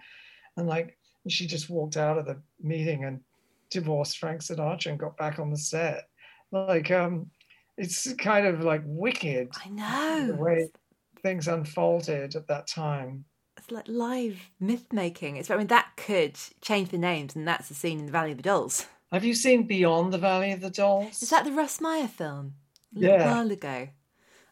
[0.56, 0.96] and like
[1.32, 3.20] she just walked out of the meeting and
[3.70, 6.08] divorced Frank Sinatra and got back on the set.
[6.52, 7.30] Like, um,
[7.76, 9.48] it's kind of like wicked.
[9.64, 10.68] I know the way
[11.22, 13.24] things unfolded at that time
[13.64, 15.36] it's like live myth making.
[15.36, 18.32] It's I mean that could change the names, and that's the scene in the Valley
[18.32, 18.86] of the Dolls.
[19.12, 21.22] Have you seen Beyond the Valley of the Dolls?
[21.22, 22.54] Is that the Russ Meyer film?
[22.96, 23.32] A yeah.
[23.32, 23.88] while ago.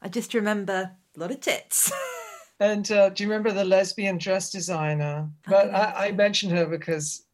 [0.01, 1.93] I just remember a lot of tits.
[2.61, 5.29] and uh, do you remember the lesbian dress designer?
[5.47, 7.25] But I, I, mentioned her because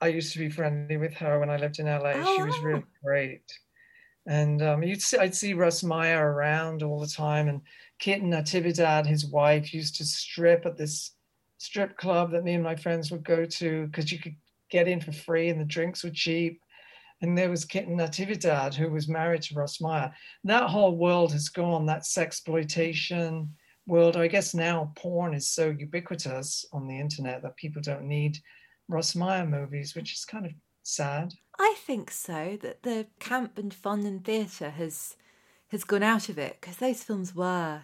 [0.00, 2.12] I used to be friendly with her when I lived in LA.
[2.16, 3.00] Oh, she was really oh.
[3.04, 3.44] great.
[4.26, 7.48] And um, you'd see, I'd see Russ Meyer around all the time.
[7.48, 7.60] And
[7.98, 11.12] Kitten Natividad, his wife, used to strip at this
[11.58, 14.34] strip club that me and my friends would go to because you could
[14.70, 16.60] get in for free and the drinks were cheap.
[17.20, 20.12] And there was Kitten Natividad, who was married to Russ Meyer.
[20.42, 23.48] That whole world has gone, that sexploitation
[23.86, 24.16] world.
[24.16, 28.38] I guess now porn is so ubiquitous on the internet that people don't need
[28.88, 31.34] Russ Meyer movies, which is kind of sad.
[31.58, 35.16] I think so, that the camp and fun and theatre has
[35.68, 37.82] has gone out of it because those films were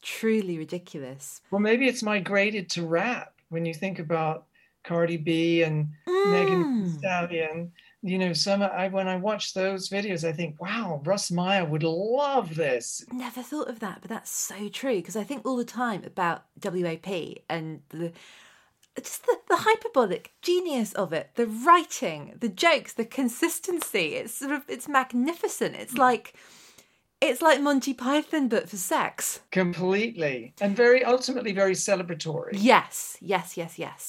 [0.00, 1.42] truly ridiculous.
[1.50, 4.46] Well, maybe it's migrated to rap when you think about
[4.84, 6.32] Cardi B and mm.
[6.32, 7.72] Megan Thee Stallion.
[8.02, 11.82] You know, some I when I watch those videos, I think, wow, Russ Meyer would
[11.82, 13.04] love this.
[13.12, 16.44] Never thought of that, but that's so true because I think all the time about
[16.62, 17.08] WAP
[17.48, 18.12] and the
[18.96, 24.14] just the, the hyperbolic genius of it, the writing, the jokes, the consistency.
[24.14, 25.76] It's sort of it's magnificent.
[25.76, 25.98] It's mm.
[25.98, 26.34] like
[27.20, 29.40] it's like Monty Python but for sex.
[29.50, 30.54] Completely.
[30.60, 32.50] And very ultimately very celebratory.
[32.52, 34.08] Yes, yes, yes, yes.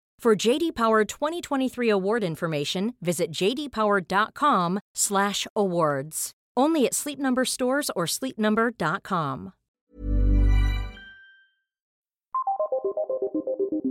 [0.21, 6.31] For JD Power 2023 award information, visit jdpower.com/awards.
[6.55, 9.53] Only at Sleep Number stores or sleepnumber.com.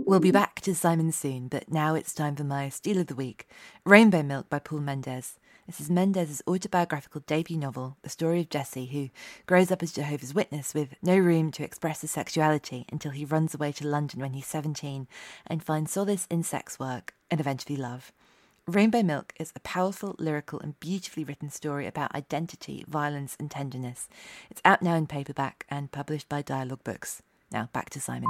[0.05, 3.15] We'll be back to Simon soon, but now it's time for my Steal of the
[3.15, 3.45] Week
[3.85, 5.37] Rainbow Milk by Paul Mendez.
[5.71, 9.09] This is Mendez's autobiographical debut novel, the story of Jesse, who
[9.45, 13.55] grows up as Jehovah's Witness with no room to express his sexuality until he runs
[13.55, 15.07] away to London when he's 17
[15.47, 18.11] and finds solace in sex work and eventually love.
[18.67, 24.09] Rainbow Milk is a powerful, lyrical, and beautifully written story about identity, violence, and tenderness.
[24.49, 27.23] It's out now in paperback and published by Dialogue Books.
[27.49, 28.29] Now, back to Simon.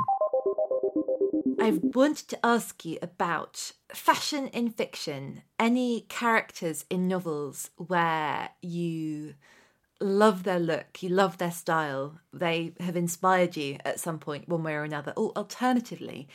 [1.61, 5.43] I wanted to ask you about fashion in fiction.
[5.59, 9.35] Any characters in novels where you
[9.99, 14.63] love their look, you love their style, they have inspired you at some point, one
[14.63, 15.13] way or another.
[15.15, 16.27] Or alternatively,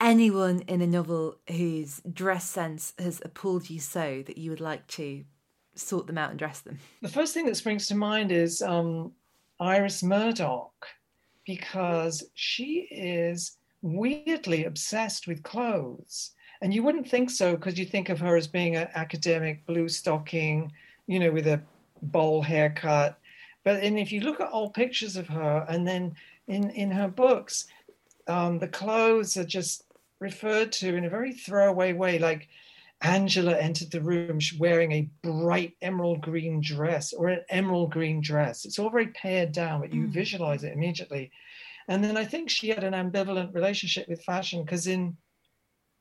[0.00, 4.86] anyone in a novel whose dress sense has appalled you so that you would like
[4.88, 5.24] to
[5.74, 6.78] sort them out and dress them?
[7.00, 9.12] The first thing that springs to mind is um,
[9.58, 10.86] Iris Murdoch,
[11.46, 16.32] because she is weirdly obsessed with clothes.
[16.62, 19.88] And you wouldn't think so because you think of her as being an academic blue
[19.88, 20.72] stocking,
[21.06, 21.60] you know, with a
[22.00, 23.18] bowl haircut.
[23.62, 26.14] But and if you look at old pictures of her, and then
[26.48, 27.66] in in her books,
[28.26, 29.84] um, the clothes are just
[30.20, 32.48] referred to in a very throwaway way, like
[33.02, 38.64] Angela entered the room wearing a bright emerald green dress or an emerald green dress.
[38.64, 40.12] It's all very pared down, but you mm.
[40.12, 41.30] visualize it immediately.
[41.88, 45.16] And then I think she had an ambivalent relationship with fashion because in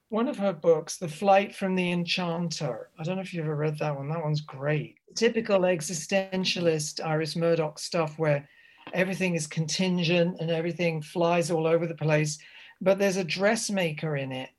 [0.09, 3.55] one of her books, The Flight from the Enchanter, I don't know if you've ever
[3.55, 4.97] read that one, that one's great.
[5.15, 8.47] Typical existentialist Iris Murdoch stuff where
[8.93, 12.37] everything is contingent and everything flies all over the place.
[12.79, 14.49] But there's a dressmaker in it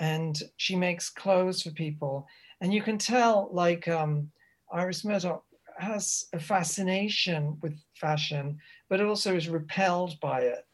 [0.00, 2.26] and she makes clothes for people.
[2.60, 4.30] And you can tell, like, um,
[4.72, 5.44] Iris Murdoch
[5.78, 8.58] has a fascination with fashion,
[8.88, 10.66] but also is repelled by it.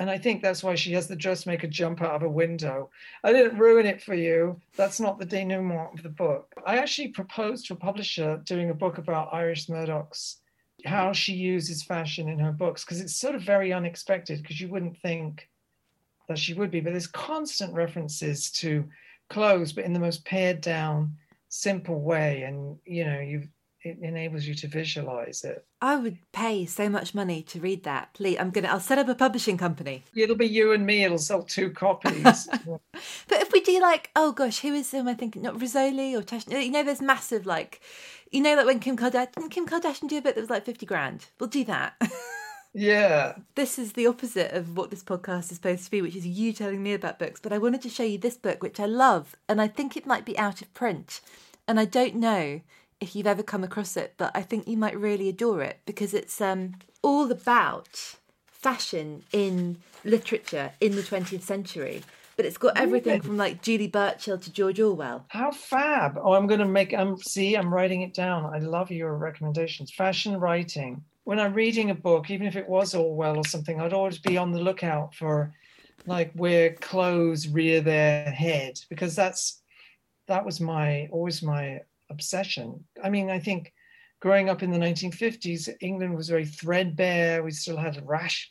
[0.00, 2.90] And I think that's why she has the dressmaker jump out of a window.
[3.22, 4.60] I didn't ruin it for you.
[4.76, 6.52] That's not the denouement of the book.
[6.66, 10.38] I actually proposed to a publisher doing a book about Iris Murdoch's
[10.84, 14.68] how she uses fashion in her books because it's sort of very unexpected because you
[14.68, 15.48] wouldn't think
[16.28, 18.84] that she would be, but there's constant references to
[19.30, 21.16] clothes, but in the most pared down,
[21.48, 23.48] simple way, and you know, you
[23.84, 25.64] it enables you to visualize it.
[25.80, 28.14] I would pay so much money to read that.
[28.14, 28.68] Please, I'm gonna.
[28.68, 30.02] I'll set up a publishing company.
[30.16, 31.04] It'll be you and me.
[31.04, 32.48] It'll sell two copies.
[33.28, 35.42] but if we do like, oh gosh, who is am I thinking?
[35.42, 36.48] Not Rizzoli or Tash?
[36.48, 37.82] You know, there's massive like,
[38.32, 40.64] you know, like when Kim Kardashian, didn't Kim Kardashian do a bit that was like
[40.64, 41.26] fifty grand.
[41.38, 41.94] We'll do that.
[42.76, 43.36] Yeah.
[43.54, 46.52] This is the opposite of what this podcast is supposed to be, which is you
[46.52, 47.38] telling me about books.
[47.40, 50.06] But I wanted to show you this book, which I love, and I think it
[50.06, 51.20] might be out of print.
[51.68, 52.62] And I don't know
[53.00, 56.14] if you've ever come across it, but I think you might really adore it because
[56.14, 58.16] it's um, all about
[58.46, 62.02] fashion in literature in the 20th century.
[62.36, 65.24] But it's got everything from like Julie Burchill to George Orwell.
[65.28, 66.18] How fab!
[66.20, 66.92] Oh, I'm going to make.
[66.92, 67.54] I'm um, see.
[67.54, 68.52] I'm writing it down.
[68.52, 69.92] I love your recommendations.
[69.92, 73.92] Fashion writing when I'm reading a book, even if it was Orwell or something, I'd
[73.92, 75.52] always be on the lookout for
[76.06, 79.62] like where clothes rear their head because that's
[80.26, 81.80] that was my always my
[82.10, 82.84] obsession.
[83.02, 83.72] I mean, I think
[84.20, 87.42] growing up in the 1950s, England was very threadbare.
[87.42, 88.50] We still had rash,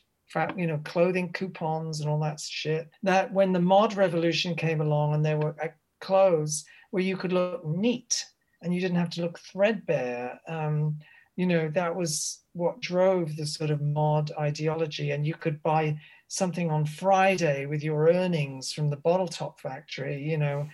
[0.56, 2.88] you know, clothing coupons and all that shit.
[3.02, 5.68] That when the mod revolution came along and there were uh,
[6.00, 8.24] clothes where you could look neat
[8.62, 10.40] and you didn't have to look threadbare.
[10.48, 10.98] Um,
[11.36, 15.10] you know, that was what drove the sort of mod ideology.
[15.10, 15.98] And you could buy
[16.28, 20.68] something on Friday with your earnings from the bottle top factory, you know,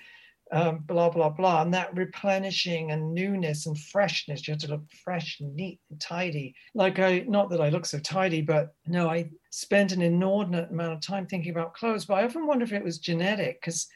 [0.53, 1.63] um, blah, blah, blah.
[1.63, 6.01] And that replenishing and newness and freshness, you had to look fresh and neat and
[6.01, 6.55] tidy.
[6.75, 10.95] Like I, not that I look so tidy, but no, I spent an inordinate amount
[10.95, 12.05] of time thinking about clothes.
[12.05, 13.87] But I often wonder if it was genetic because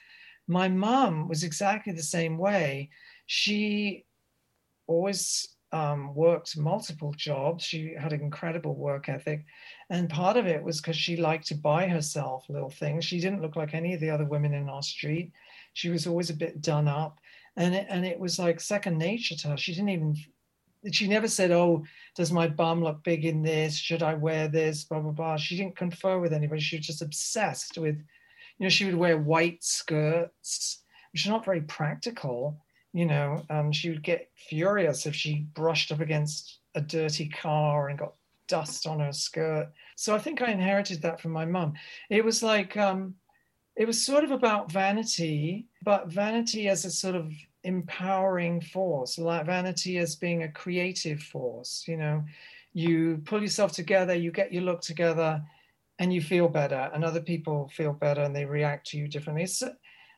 [0.47, 2.91] my mom was exactly the same way.
[3.27, 4.05] She
[4.87, 7.65] always um, worked multiple jobs.
[7.65, 9.45] She had an incredible work ethic.
[9.91, 13.05] And part of it was because she liked to buy herself little things.
[13.05, 15.33] She didn't look like any of the other women in our street.
[15.75, 17.21] She was always a bit done up.
[17.57, 19.57] And it, and it was like second nature to her.
[19.57, 20.17] She didn't even,
[20.91, 21.85] she never said, Oh,
[22.17, 23.77] does my bum look big in this?
[23.77, 24.85] Should I wear this?
[24.85, 25.37] Blah, blah, blah.
[25.37, 26.61] She didn't confer with anybody.
[26.61, 31.45] She was just obsessed with, you know, she would wear white skirts, which are not
[31.45, 32.59] very practical
[32.95, 37.89] you know, um, she would get furious if she brushed up against a dirty car
[37.89, 38.15] and got
[38.47, 39.73] dust on her skirt.
[39.97, 41.75] So I think I inherited that from my mum.
[42.09, 43.17] It was like, um,
[43.77, 47.33] it was sort of about vanity, but vanity as a sort of
[47.65, 51.85] empowering force, like vanity as being a creative force.
[51.89, 52.25] You know,
[52.73, 55.43] you pull yourself together, you get your look together,
[55.99, 59.45] and you feel better, and other people feel better and they react to you differently.
[59.45, 59.63] It's,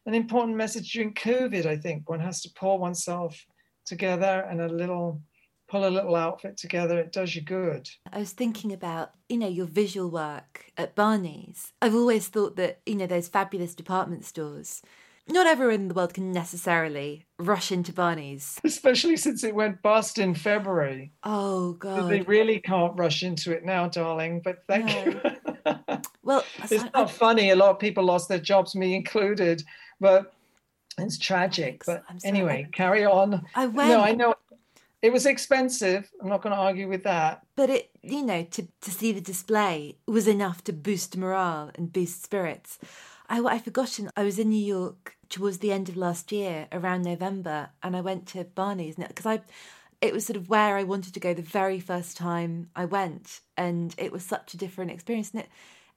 [0.07, 2.09] an important message during COVID, I think.
[2.09, 3.45] One has to pull oneself
[3.85, 5.21] together and a little
[5.69, 7.89] pull a little outfit together, it does you good.
[8.13, 11.73] I was thinking about, you know, your visual work at Barney's.
[11.83, 14.83] I've always thought that, you know, those fabulous department stores,
[15.29, 18.61] not everyone in the world can necessarily rush into Barney's.
[18.65, 21.13] Especially since it went bust in February.
[21.25, 22.11] Oh, God.
[22.11, 25.05] They really can't rush into it now, darling, but thank no.
[25.05, 25.99] you.
[26.23, 27.51] well, it's not I, funny.
[27.51, 29.63] A lot of people lost their jobs, me included
[30.01, 30.33] but
[30.99, 31.85] it's tragic.
[31.85, 33.45] But anyway, carry on.
[33.55, 33.91] I went.
[33.91, 34.35] No, I know
[35.07, 36.11] it was expensive.
[36.21, 37.43] I'm not going to argue with that.
[37.55, 41.93] But it, you know, to to see the display was enough to boost morale and
[41.93, 42.81] boost spirits.
[43.29, 47.03] I I forgotten I was in New York towards the end of last year, around
[47.03, 49.43] November, and I went to Barney's because I.
[50.03, 53.41] It was sort of where I wanted to go the very first time I went,
[53.57, 55.31] and it was such a different experience.
[55.31, 55.49] And it,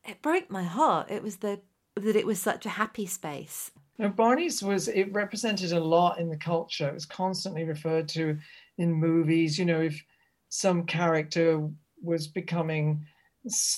[0.05, 1.11] it broke my heart.
[1.11, 1.59] It was the
[1.95, 3.71] that it was such a happy space.
[3.99, 6.87] Now, Barney's was, it represented a lot in the culture.
[6.87, 8.37] It was constantly referred to
[8.79, 9.59] in movies.
[9.59, 10.03] You know, if
[10.49, 11.69] some character
[12.01, 13.05] was becoming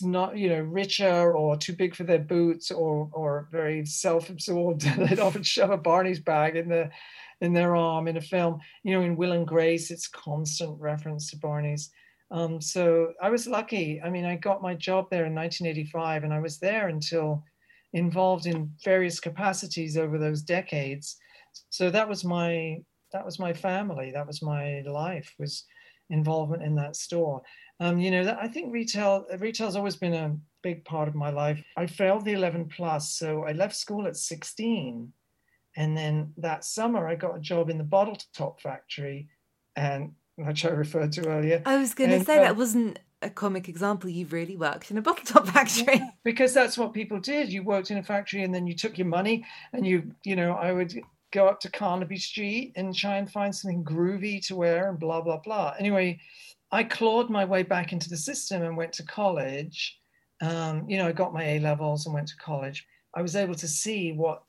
[0.02, 5.20] not, you know, richer or too big for their boots or or very self-absorbed, they'd
[5.20, 6.90] often shove a Barney's bag in the
[7.42, 8.60] in their arm in a film.
[8.84, 11.92] You know, in Will and Grace, it's constant reference to Barney's.
[12.32, 14.02] Um, so I was lucky.
[14.02, 17.44] I mean, I got my job there in 1985, and I was there until
[17.94, 21.18] involved in various capacities over those decades.
[21.70, 22.78] So that was my
[23.14, 24.12] that was my family.
[24.12, 25.34] That was my life.
[25.40, 25.66] Was
[26.10, 27.42] involvement in that store.
[27.80, 31.32] Um, you know, that, I think retail retail's always been a big part of my
[31.32, 31.64] life.
[31.76, 35.12] I failed the 11 plus, so I left school at 16,
[35.76, 39.30] and then that summer I got a job in the bottle top factory,
[39.76, 41.64] and which I referred to earlier.
[41.66, 44.98] I was going to say uh, that wasn't a comic example, you've really worked in
[44.98, 46.02] a bottle top factory.
[46.24, 47.52] because that's what people did.
[47.52, 50.54] You worked in a factory and then you took your money and you, you know,
[50.54, 51.00] I would
[51.32, 55.22] go up to Carnaby Street and try and find something groovy to wear and blah,
[55.22, 55.74] blah, blah.
[55.80, 56.20] Anyway,
[56.72, 60.00] I clawed my way back into the system and went to college.
[60.42, 62.86] Um, you know, I got my A levels and went to college.
[63.14, 64.44] I was able to see what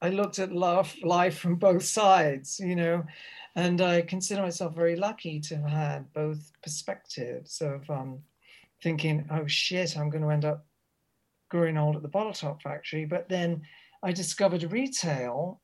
[0.00, 3.04] I looked at love, life from both sides, you know,
[3.56, 8.20] and I consider myself very lucky to have had both perspectives of um,
[8.82, 10.64] thinking, oh shit, I'm going to end up
[11.48, 13.04] growing old at the bottle top factory.
[13.04, 13.62] But then
[14.02, 15.60] I discovered retail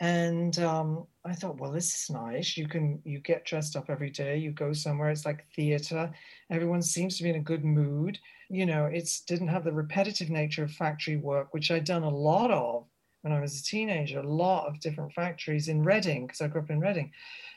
[0.00, 2.56] and um, I thought, well, this is nice.
[2.56, 4.38] You can you get dressed up every day.
[4.38, 5.10] You go somewhere.
[5.10, 6.10] It's like theater.
[6.50, 8.18] Everyone seems to be in a good mood.
[8.48, 12.08] You know, it's didn't have the repetitive nature of factory work, which I'd done a
[12.08, 12.86] lot of
[13.22, 14.20] when I was a teenager.
[14.20, 17.10] A lot of different factories in Reading because I grew up in Reading.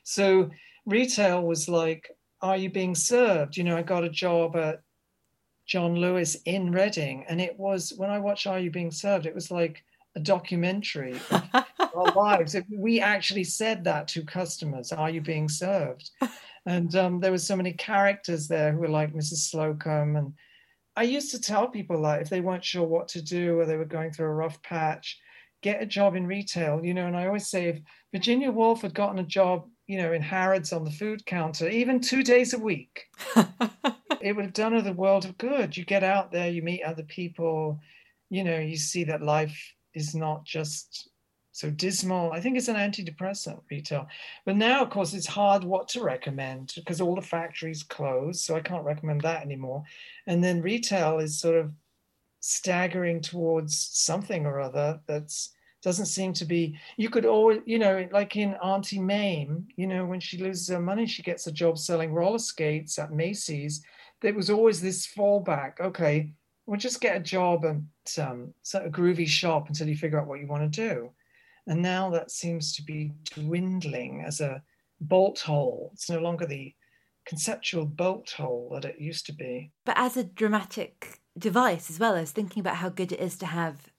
[0.04, 0.50] So
[0.88, 2.10] retail was like,
[2.42, 3.56] are you being served?
[3.56, 4.82] You know, I got a job at
[5.68, 9.36] John Lewis in Reading, and it was when I watched Are You Being Served, it
[9.36, 9.84] was like
[10.16, 12.56] a documentary of our lives.
[12.70, 16.12] we actually said that to customers, "Are you being served?"
[16.66, 19.52] And um, there were so many characters there who were like Mrs.
[19.52, 20.34] Slocombe, and
[20.96, 23.78] I used to tell people that if they weren't sure what to do or they
[23.78, 25.20] were going through a rough patch,
[25.62, 26.84] get a job in retail.
[26.84, 27.80] You know, and I always say if
[28.12, 32.00] Virginia Woolf had gotten a job, you know, in Harrods on the food counter, even
[32.00, 33.06] two days a week,
[34.22, 35.76] it would have done her the world of good.
[35.76, 37.80] You get out there, you meet other people,
[38.30, 41.10] you know, you see that life is not just
[41.52, 42.32] so dismal.
[42.32, 44.08] I think it's an antidepressant retail.
[44.46, 48.42] But now, of course, it's hard what to recommend because all the factories closed.
[48.42, 49.84] So I can't recommend that anymore.
[50.28, 51.72] And then retail is sort of
[52.40, 58.08] staggering towards something or other that's doesn't seem to be you could always you know
[58.12, 61.78] like in auntie mame you know when she loses her money she gets a job
[61.78, 63.84] selling roller skates at macy's
[64.22, 66.32] there was always this fallback okay
[66.66, 67.86] we'll just get a job and
[68.18, 71.12] um, sort of groovy shop until you figure out what you want to do.
[71.68, 74.62] And now that seems to be dwindling as a
[75.00, 75.92] bolt hole.
[75.94, 76.74] It's no longer the
[77.26, 79.72] conceptual bolt hole that it used to be.
[79.86, 83.46] But as a dramatic device as well, as thinking about how good it is to
[83.46, 83.91] have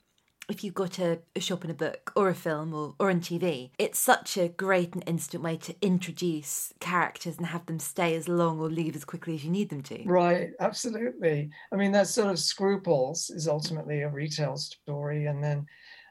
[0.48, 3.20] if you've got a, a shop in a book or a film or, or on
[3.20, 8.14] TV, it's such a great and instant way to introduce characters and have them stay
[8.14, 10.02] as long or leave as quickly as you need them to.
[10.04, 11.50] Right, absolutely.
[11.72, 15.26] I mean, that sort of scruples is ultimately a retail story.
[15.26, 15.66] And then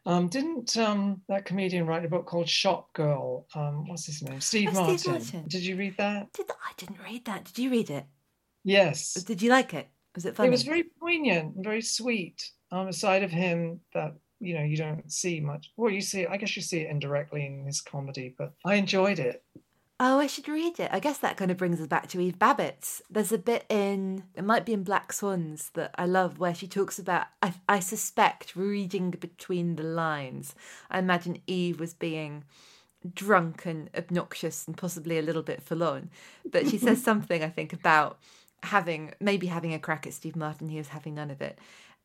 [0.06, 3.46] um, didn't um, that comedian write a book called Shop Girl?
[3.54, 4.42] Um, what's his name?
[4.42, 4.98] Steve, oh, Martin.
[4.98, 5.44] Steve Martin.
[5.48, 6.32] Did you read that?
[6.34, 7.46] Did I didn't read that.
[7.46, 8.06] Did you read it?
[8.64, 9.14] Yes.
[9.14, 9.90] Did you like it?
[10.16, 10.48] Was it funny?
[10.48, 14.64] It was very poignant and very sweet um, a side of him that you know
[14.64, 15.72] you don't see much.
[15.78, 19.20] Well, you see, I guess you see it indirectly in his comedy, but I enjoyed
[19.20, 19.44] it.
[20.04, 20.90] Oh, I should read it.
[20.92, 23.04] I guess that kind of brings us back to Eve Babitz.
[23.08, 26.66] There's a bit in, it might be in Black Swans that I love where she
[26.66, 30.56] talks about, I, I suspect, reading between the lines.
[30.90, 32.46] I imagine Eve was being
[33.14, 36.10] drunk and obnoxious and possibly a little bit forlorn.
[36.50, 38.18] But she says something, I think, about
[38.64, 40.70] having, maybe having a crack at Steve Martin.
[40.70, 41.60] He was having none of it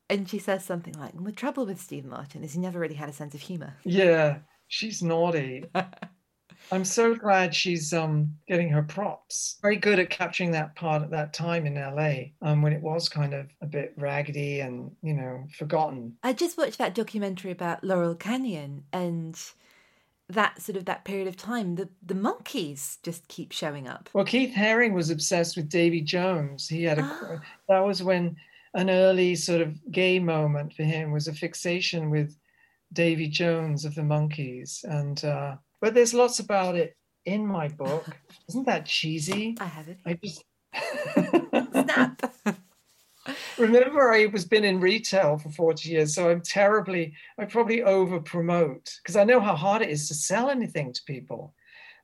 [0.09, 3.09] and she says something like, "The trouble with Steve Martin is he never really had
[3.09, 5.65] a sense of humor." Yeah, she's naughty.
[6.71, 9.57] I'm so glad she's um, getting her props.
[9.61, 13.07] Very good at capturing that part at that time in LA um, when it was
[13.07, 16.17] kind of a bit raggedy and, you know, forgotten.
[16.23, 19.39] I just watched that documentary about Laurel Canyon and
[20.29, 21.75] that sort of that period of time.
[21.75, 24.09] The the Monkees just keep showing up.
[24.13, 26.67] Well, Keith Haring was obsessed with Davy Jones.
[26.67, 27.39] He had a ah.
[27.69, 28.35] that was when
[28.77, 32.37] an early sort of gay moment for him was a fixation with
[32.93, 34.83] Davy Jones of the Monkees.
[34.83, 38.05] And uh, but there's lots about it in my book.
[38.49, 39.57] Isn't that cheesy?
[39.59, 39.97] I have it.
[40.05, 40.43] I just
[41.71, 42.33] snap.
[43.57, 48.21] Remember, I was been in retail for 40 years, so I'm terribly, I probably over
[48.21, 51.55] promote because I know how hard it is to sell anything to people.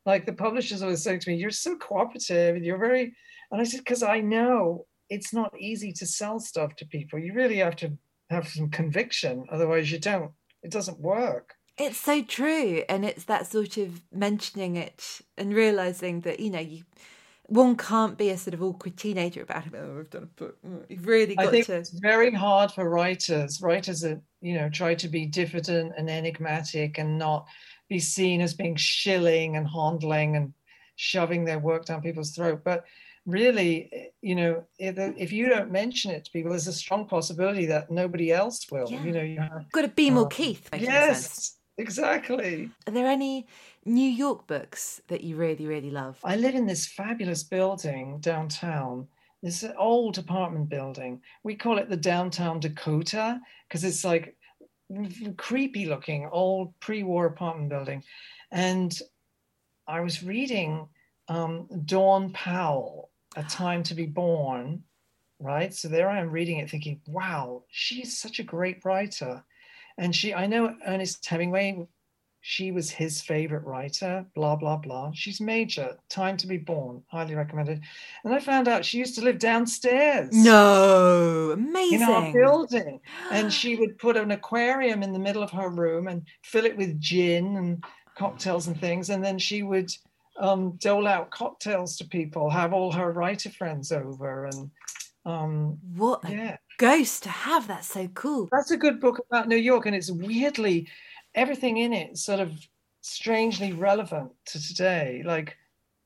[0.08, 3.16] Like the publishers always saying to me, You're so cooperative and you're very,
[3.52, 7.20] and I said, Because I know it's not easy to sell stuff to people.
[7.20, 7.92] You really have to
[8.32, 10.32] have some conviction, otherwise, you don't.
[10.64, 11.54] It doesn't work.
[11.78, 16.60] It's so true, and it's that sort of mentioning it and realizing that you know
[16.60, 16.84] you
[17.46, 19.74] one can't be a sort of awkward teenager about it.
[19.76, 20.58] Oh, I've done a book.
[20.66, 21.76] Mm, you've really got I think to.
[21.76, 23.62] It's very hard for writers.
[23.62, 27.46] Writers that you know try to be diffident and enigmatic and not
[27.88, 30.54] be seen as being shilling and handling and
[30.96, 32.62] shoving their work down people's throat.
[32.64, 32.86] But
[33.26, 37.66] really, you know, if, if, you don't mention it to people, there's a strong possibility
[37.68, 38.90] that nobody else will.
[38.90, 39.04] Yeah.
[39.04, 40.70] You know, you have got to be more uh, Keith.
[40.78, 42.70] Yes, exactly.
[42.88, 43.48] Are there any
[43.86, 46.20] New York books that you really, really love?
[46.24, 49.08] I live in this fabulous building downtown.
[49.42, 51.22] This old apartment building.
[51.44, 54.38] We call it the downtown Dakota because it's like
[55.36, 58.04] creepy looking old pre-war apartment building,
[58.52, 58.98] and
[59.86, 60.88] I was reading
[61.28, 64.84] um, Dawn Powell, A Time to Be Born,
[65.40, 65.74] right?
[65.74, 69.44] So there I am reading it, thinking, wow, she's such a great writer.
[69.98, 71.88] And she, I know Ernest Hemingway
[72.46, 75.12] she was his favorite writer, blah, blah, blah.
[75.14, 75.98] She's major.
[76.10, 77.02] Time to be born.
[77.08, 77.80] Highly recommended.
[78.26, 80.28] And I found out she used to live downstairs.
[80.34, 82.02] No, amazing.
[82.02, 83.00] In our building.
[83.32, 86.76] And she would put an aquarium in the middle of her room and fill it
[86.76, 87.84] with gin and
[88.18, 89.10] cocktails and things.
[89.10, 89.96] And then she would
[90.38, 94.46] um, dole out cocktails to people, have all her writer friends over.
[94.46, 94.72] And
[95.26, 96.58] um, what yeah.
[96.78, 97.68] ghost to have.
[97.68, 98.50] That's so cool.
[98.52, 99.86] That's a good book about New York.
[99.86, 100.88] And it's weirdly
[101.36, 102.52] everything in it sort of
[103.02, 105.24] strangely relevant to today.
[105.26, 105.58] Like,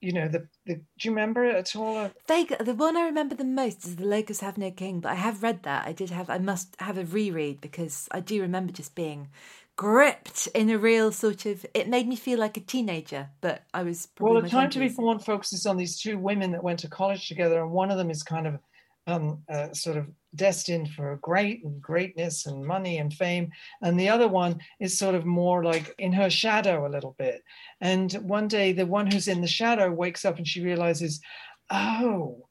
[0.02, 2.12] you know, the, the do you remember it at all?
[2.28, 5.16] They, the one I remember the most is The Locusts Have No King, but I
[5.16, 5.88] have read that.
[5.88, 9.30] I did have, I must have a reread because I do remember just being
[9.78, 13.84] gripped in a real sort of it made me feel like a teenager but i
[13.84, 16.90] was well the time to be born focuses on these two women that went to
[16.90, 18.60] college together and one of them is kind of
[19.08, 23.50] um, uh, sort of destined for great and greatness and money and fame.
[23.82, 27.44] And the other one is sort of more like in her shadow a little bit.
[27.82, 31.22] And one day, the one who's in the shadow wakes up and she realizes,
[31.70, 32.48] oh,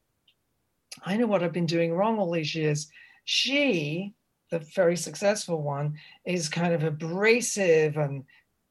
[1.05, 2.87] I know what I've been doing wrong all these years.
[3.23, 4.13] She,
[4.51, 8.23] the very successful one, is kind of abrasive and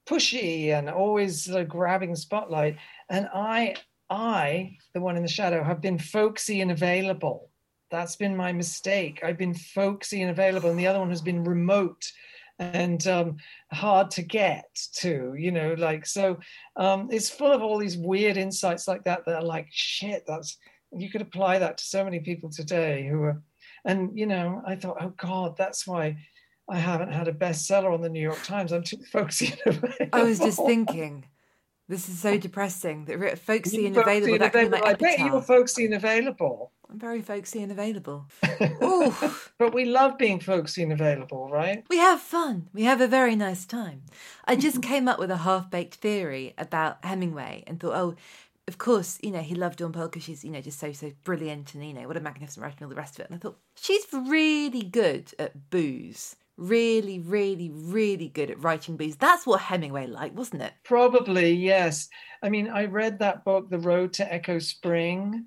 [0.09, 2.77] pushy and always sort of grabbing spotlight.
[3.09, 3.77] And I,
[4.09, 7.51] I, the one in the shadow, have been folksy and available
[7.91, 9.21] that's been my mistake.
[9.23, 12.11] I've been folksy and available, and the other one has been remote
[12.59, 13.37] and um,
[13.71, 14.65] hard to get
[14.95, 16.39] to, you know, like so
[16.77, 20.57] um, it's full of all these weird insights like that that are like, shit, that's
[20.93, 23.43] you could apply that to so many people today who are
[23.87, 26.19] and you know, I thought, oh God, that's why
[26.69, 28.73] I haven't had a bestseller on the New York Times.
[28.73, 30.09] I'm too folksy and available.
[30.13, 31.25] I was just thinking.
[31.89, 33.05] This is so depressing.
[33.05, 34.39] That folksy and available.
[34.51, 36.73] Be my I bet you're folksy and available.
[36.91, 38.27] I'm very folksy and available.
[39.59, 41.85] but we love being folksy and available, right?
[41.89, 42.69] We have fun.
[42.73, 44.03] We have a very nice time.
[44.45, 48.15] I just came up with a half baked theory about Hemingway and thought, oh,
[48.69, 51.13] of course, you know, he loved Dawn Powell because she's, you know, just so, so
[51.25, 53.31] brilliant and, you know, what a magnificent writer and all the rest of it.
[53.31, 56.37] And I thought, she's really good at booze.
[56.57, 59.17] Really, really, really good at writing booze.
[59.17, 60.73] That's what Hemingway liked, wasn't it?
[60.85, 62.09] Probably, yes.
[62.43, 65.47] I mean, I read that book, The Road to Echo Spring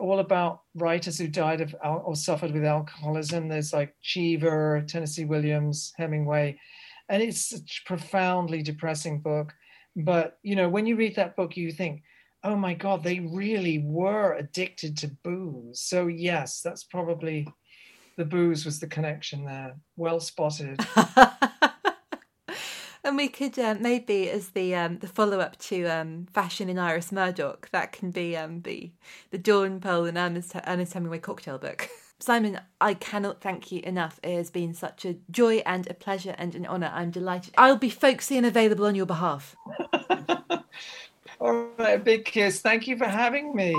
[0.00, 3.48] all about writers who died of or suffered with alcoholism.
[3.48, 6.58] There's like Cheever, Tennessee Williams, Hemingway,
[7.08, 9.52] and it's a profoundly depressing book.
[9.96, 12.02] But you know, when you read that book, you think,
[12.44, 17.48] "Oh my God, they really were addicted to booze." So yes, that's probably
[18.16, 19.74] the booze was the connection there.
[19.96, 20.78] Well spotted.
[23.04, 26.78] And we could uh, maybe, as the um, the follow up to um, Fashion in
[26.78, 28.92] Iris Murdoch, that can be um, the
[29.30, 31.90] the Dawn Powell and Ernest, Ernest Hemingway cocktail book.
[32.18, 34.18] Simon, I cannot thank you enough.
[34.22, 36.90] It has been such a joy and a pleasure and an honour.
[36.94, 37.52] I'm delighted.
[37.58, 39.54] I'll be folksy and available on your behalf.
[41.40, 42.60] All right, a big kiss.
[42.60, 43.74] Thank you for having me.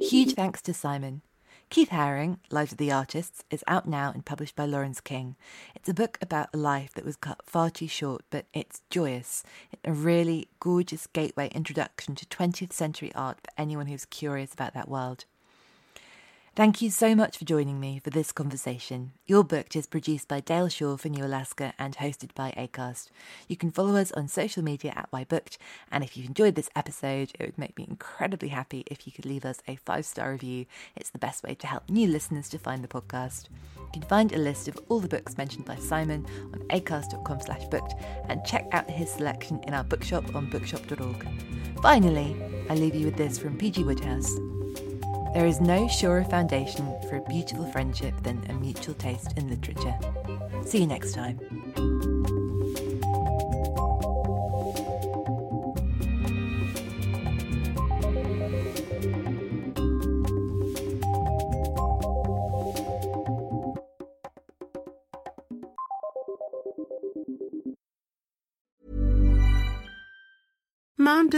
[0.00, 1.22] Huge thanks to Simon.
[1.70, 5.36] Keith Haring, Lives of the Artists, is out now and published by Laurence King.
[5.74, 9.42] It's a book about a life that was cut far too short, but it's joyous.
[9.84, 14.88] a really gorgeous gateway introduction to 20th century art for anyone who's curious about that
[14.88, 15.26] world.
[16.58, 19.12] Thank you so much for joining me for this conversation.
[19.28, 23.10] You're Booked is produced by Dale Shaw for New Alaska and hosted by ACAST.
[23.46, 25.56] You can follow us on social media at Why Booked,
[25.92, 29.24] and if you've enjoyed this episode, it would make me incredibly happy if you could
[29.24, 30.66] leave us a five star review.
[30.96, 33.50] It's the best way to help new listeners to find the podcast.
[33.76, 37.66] You can find a list of all the books mentioned by Simon on acast.com slash
[37.66, 37.94] booked
[38.28, 41.24] and check out his selection in our bookshop on bookshop.org.
[41.82, 42.36] Finally,
[42.68, 44.57] I leave you with this from PG Wodehouse.
[45.34, 49.96] There is no surer foundation for a beautiful friendship than a mutual taste in literature.
[50.64, 52.17] See you next time.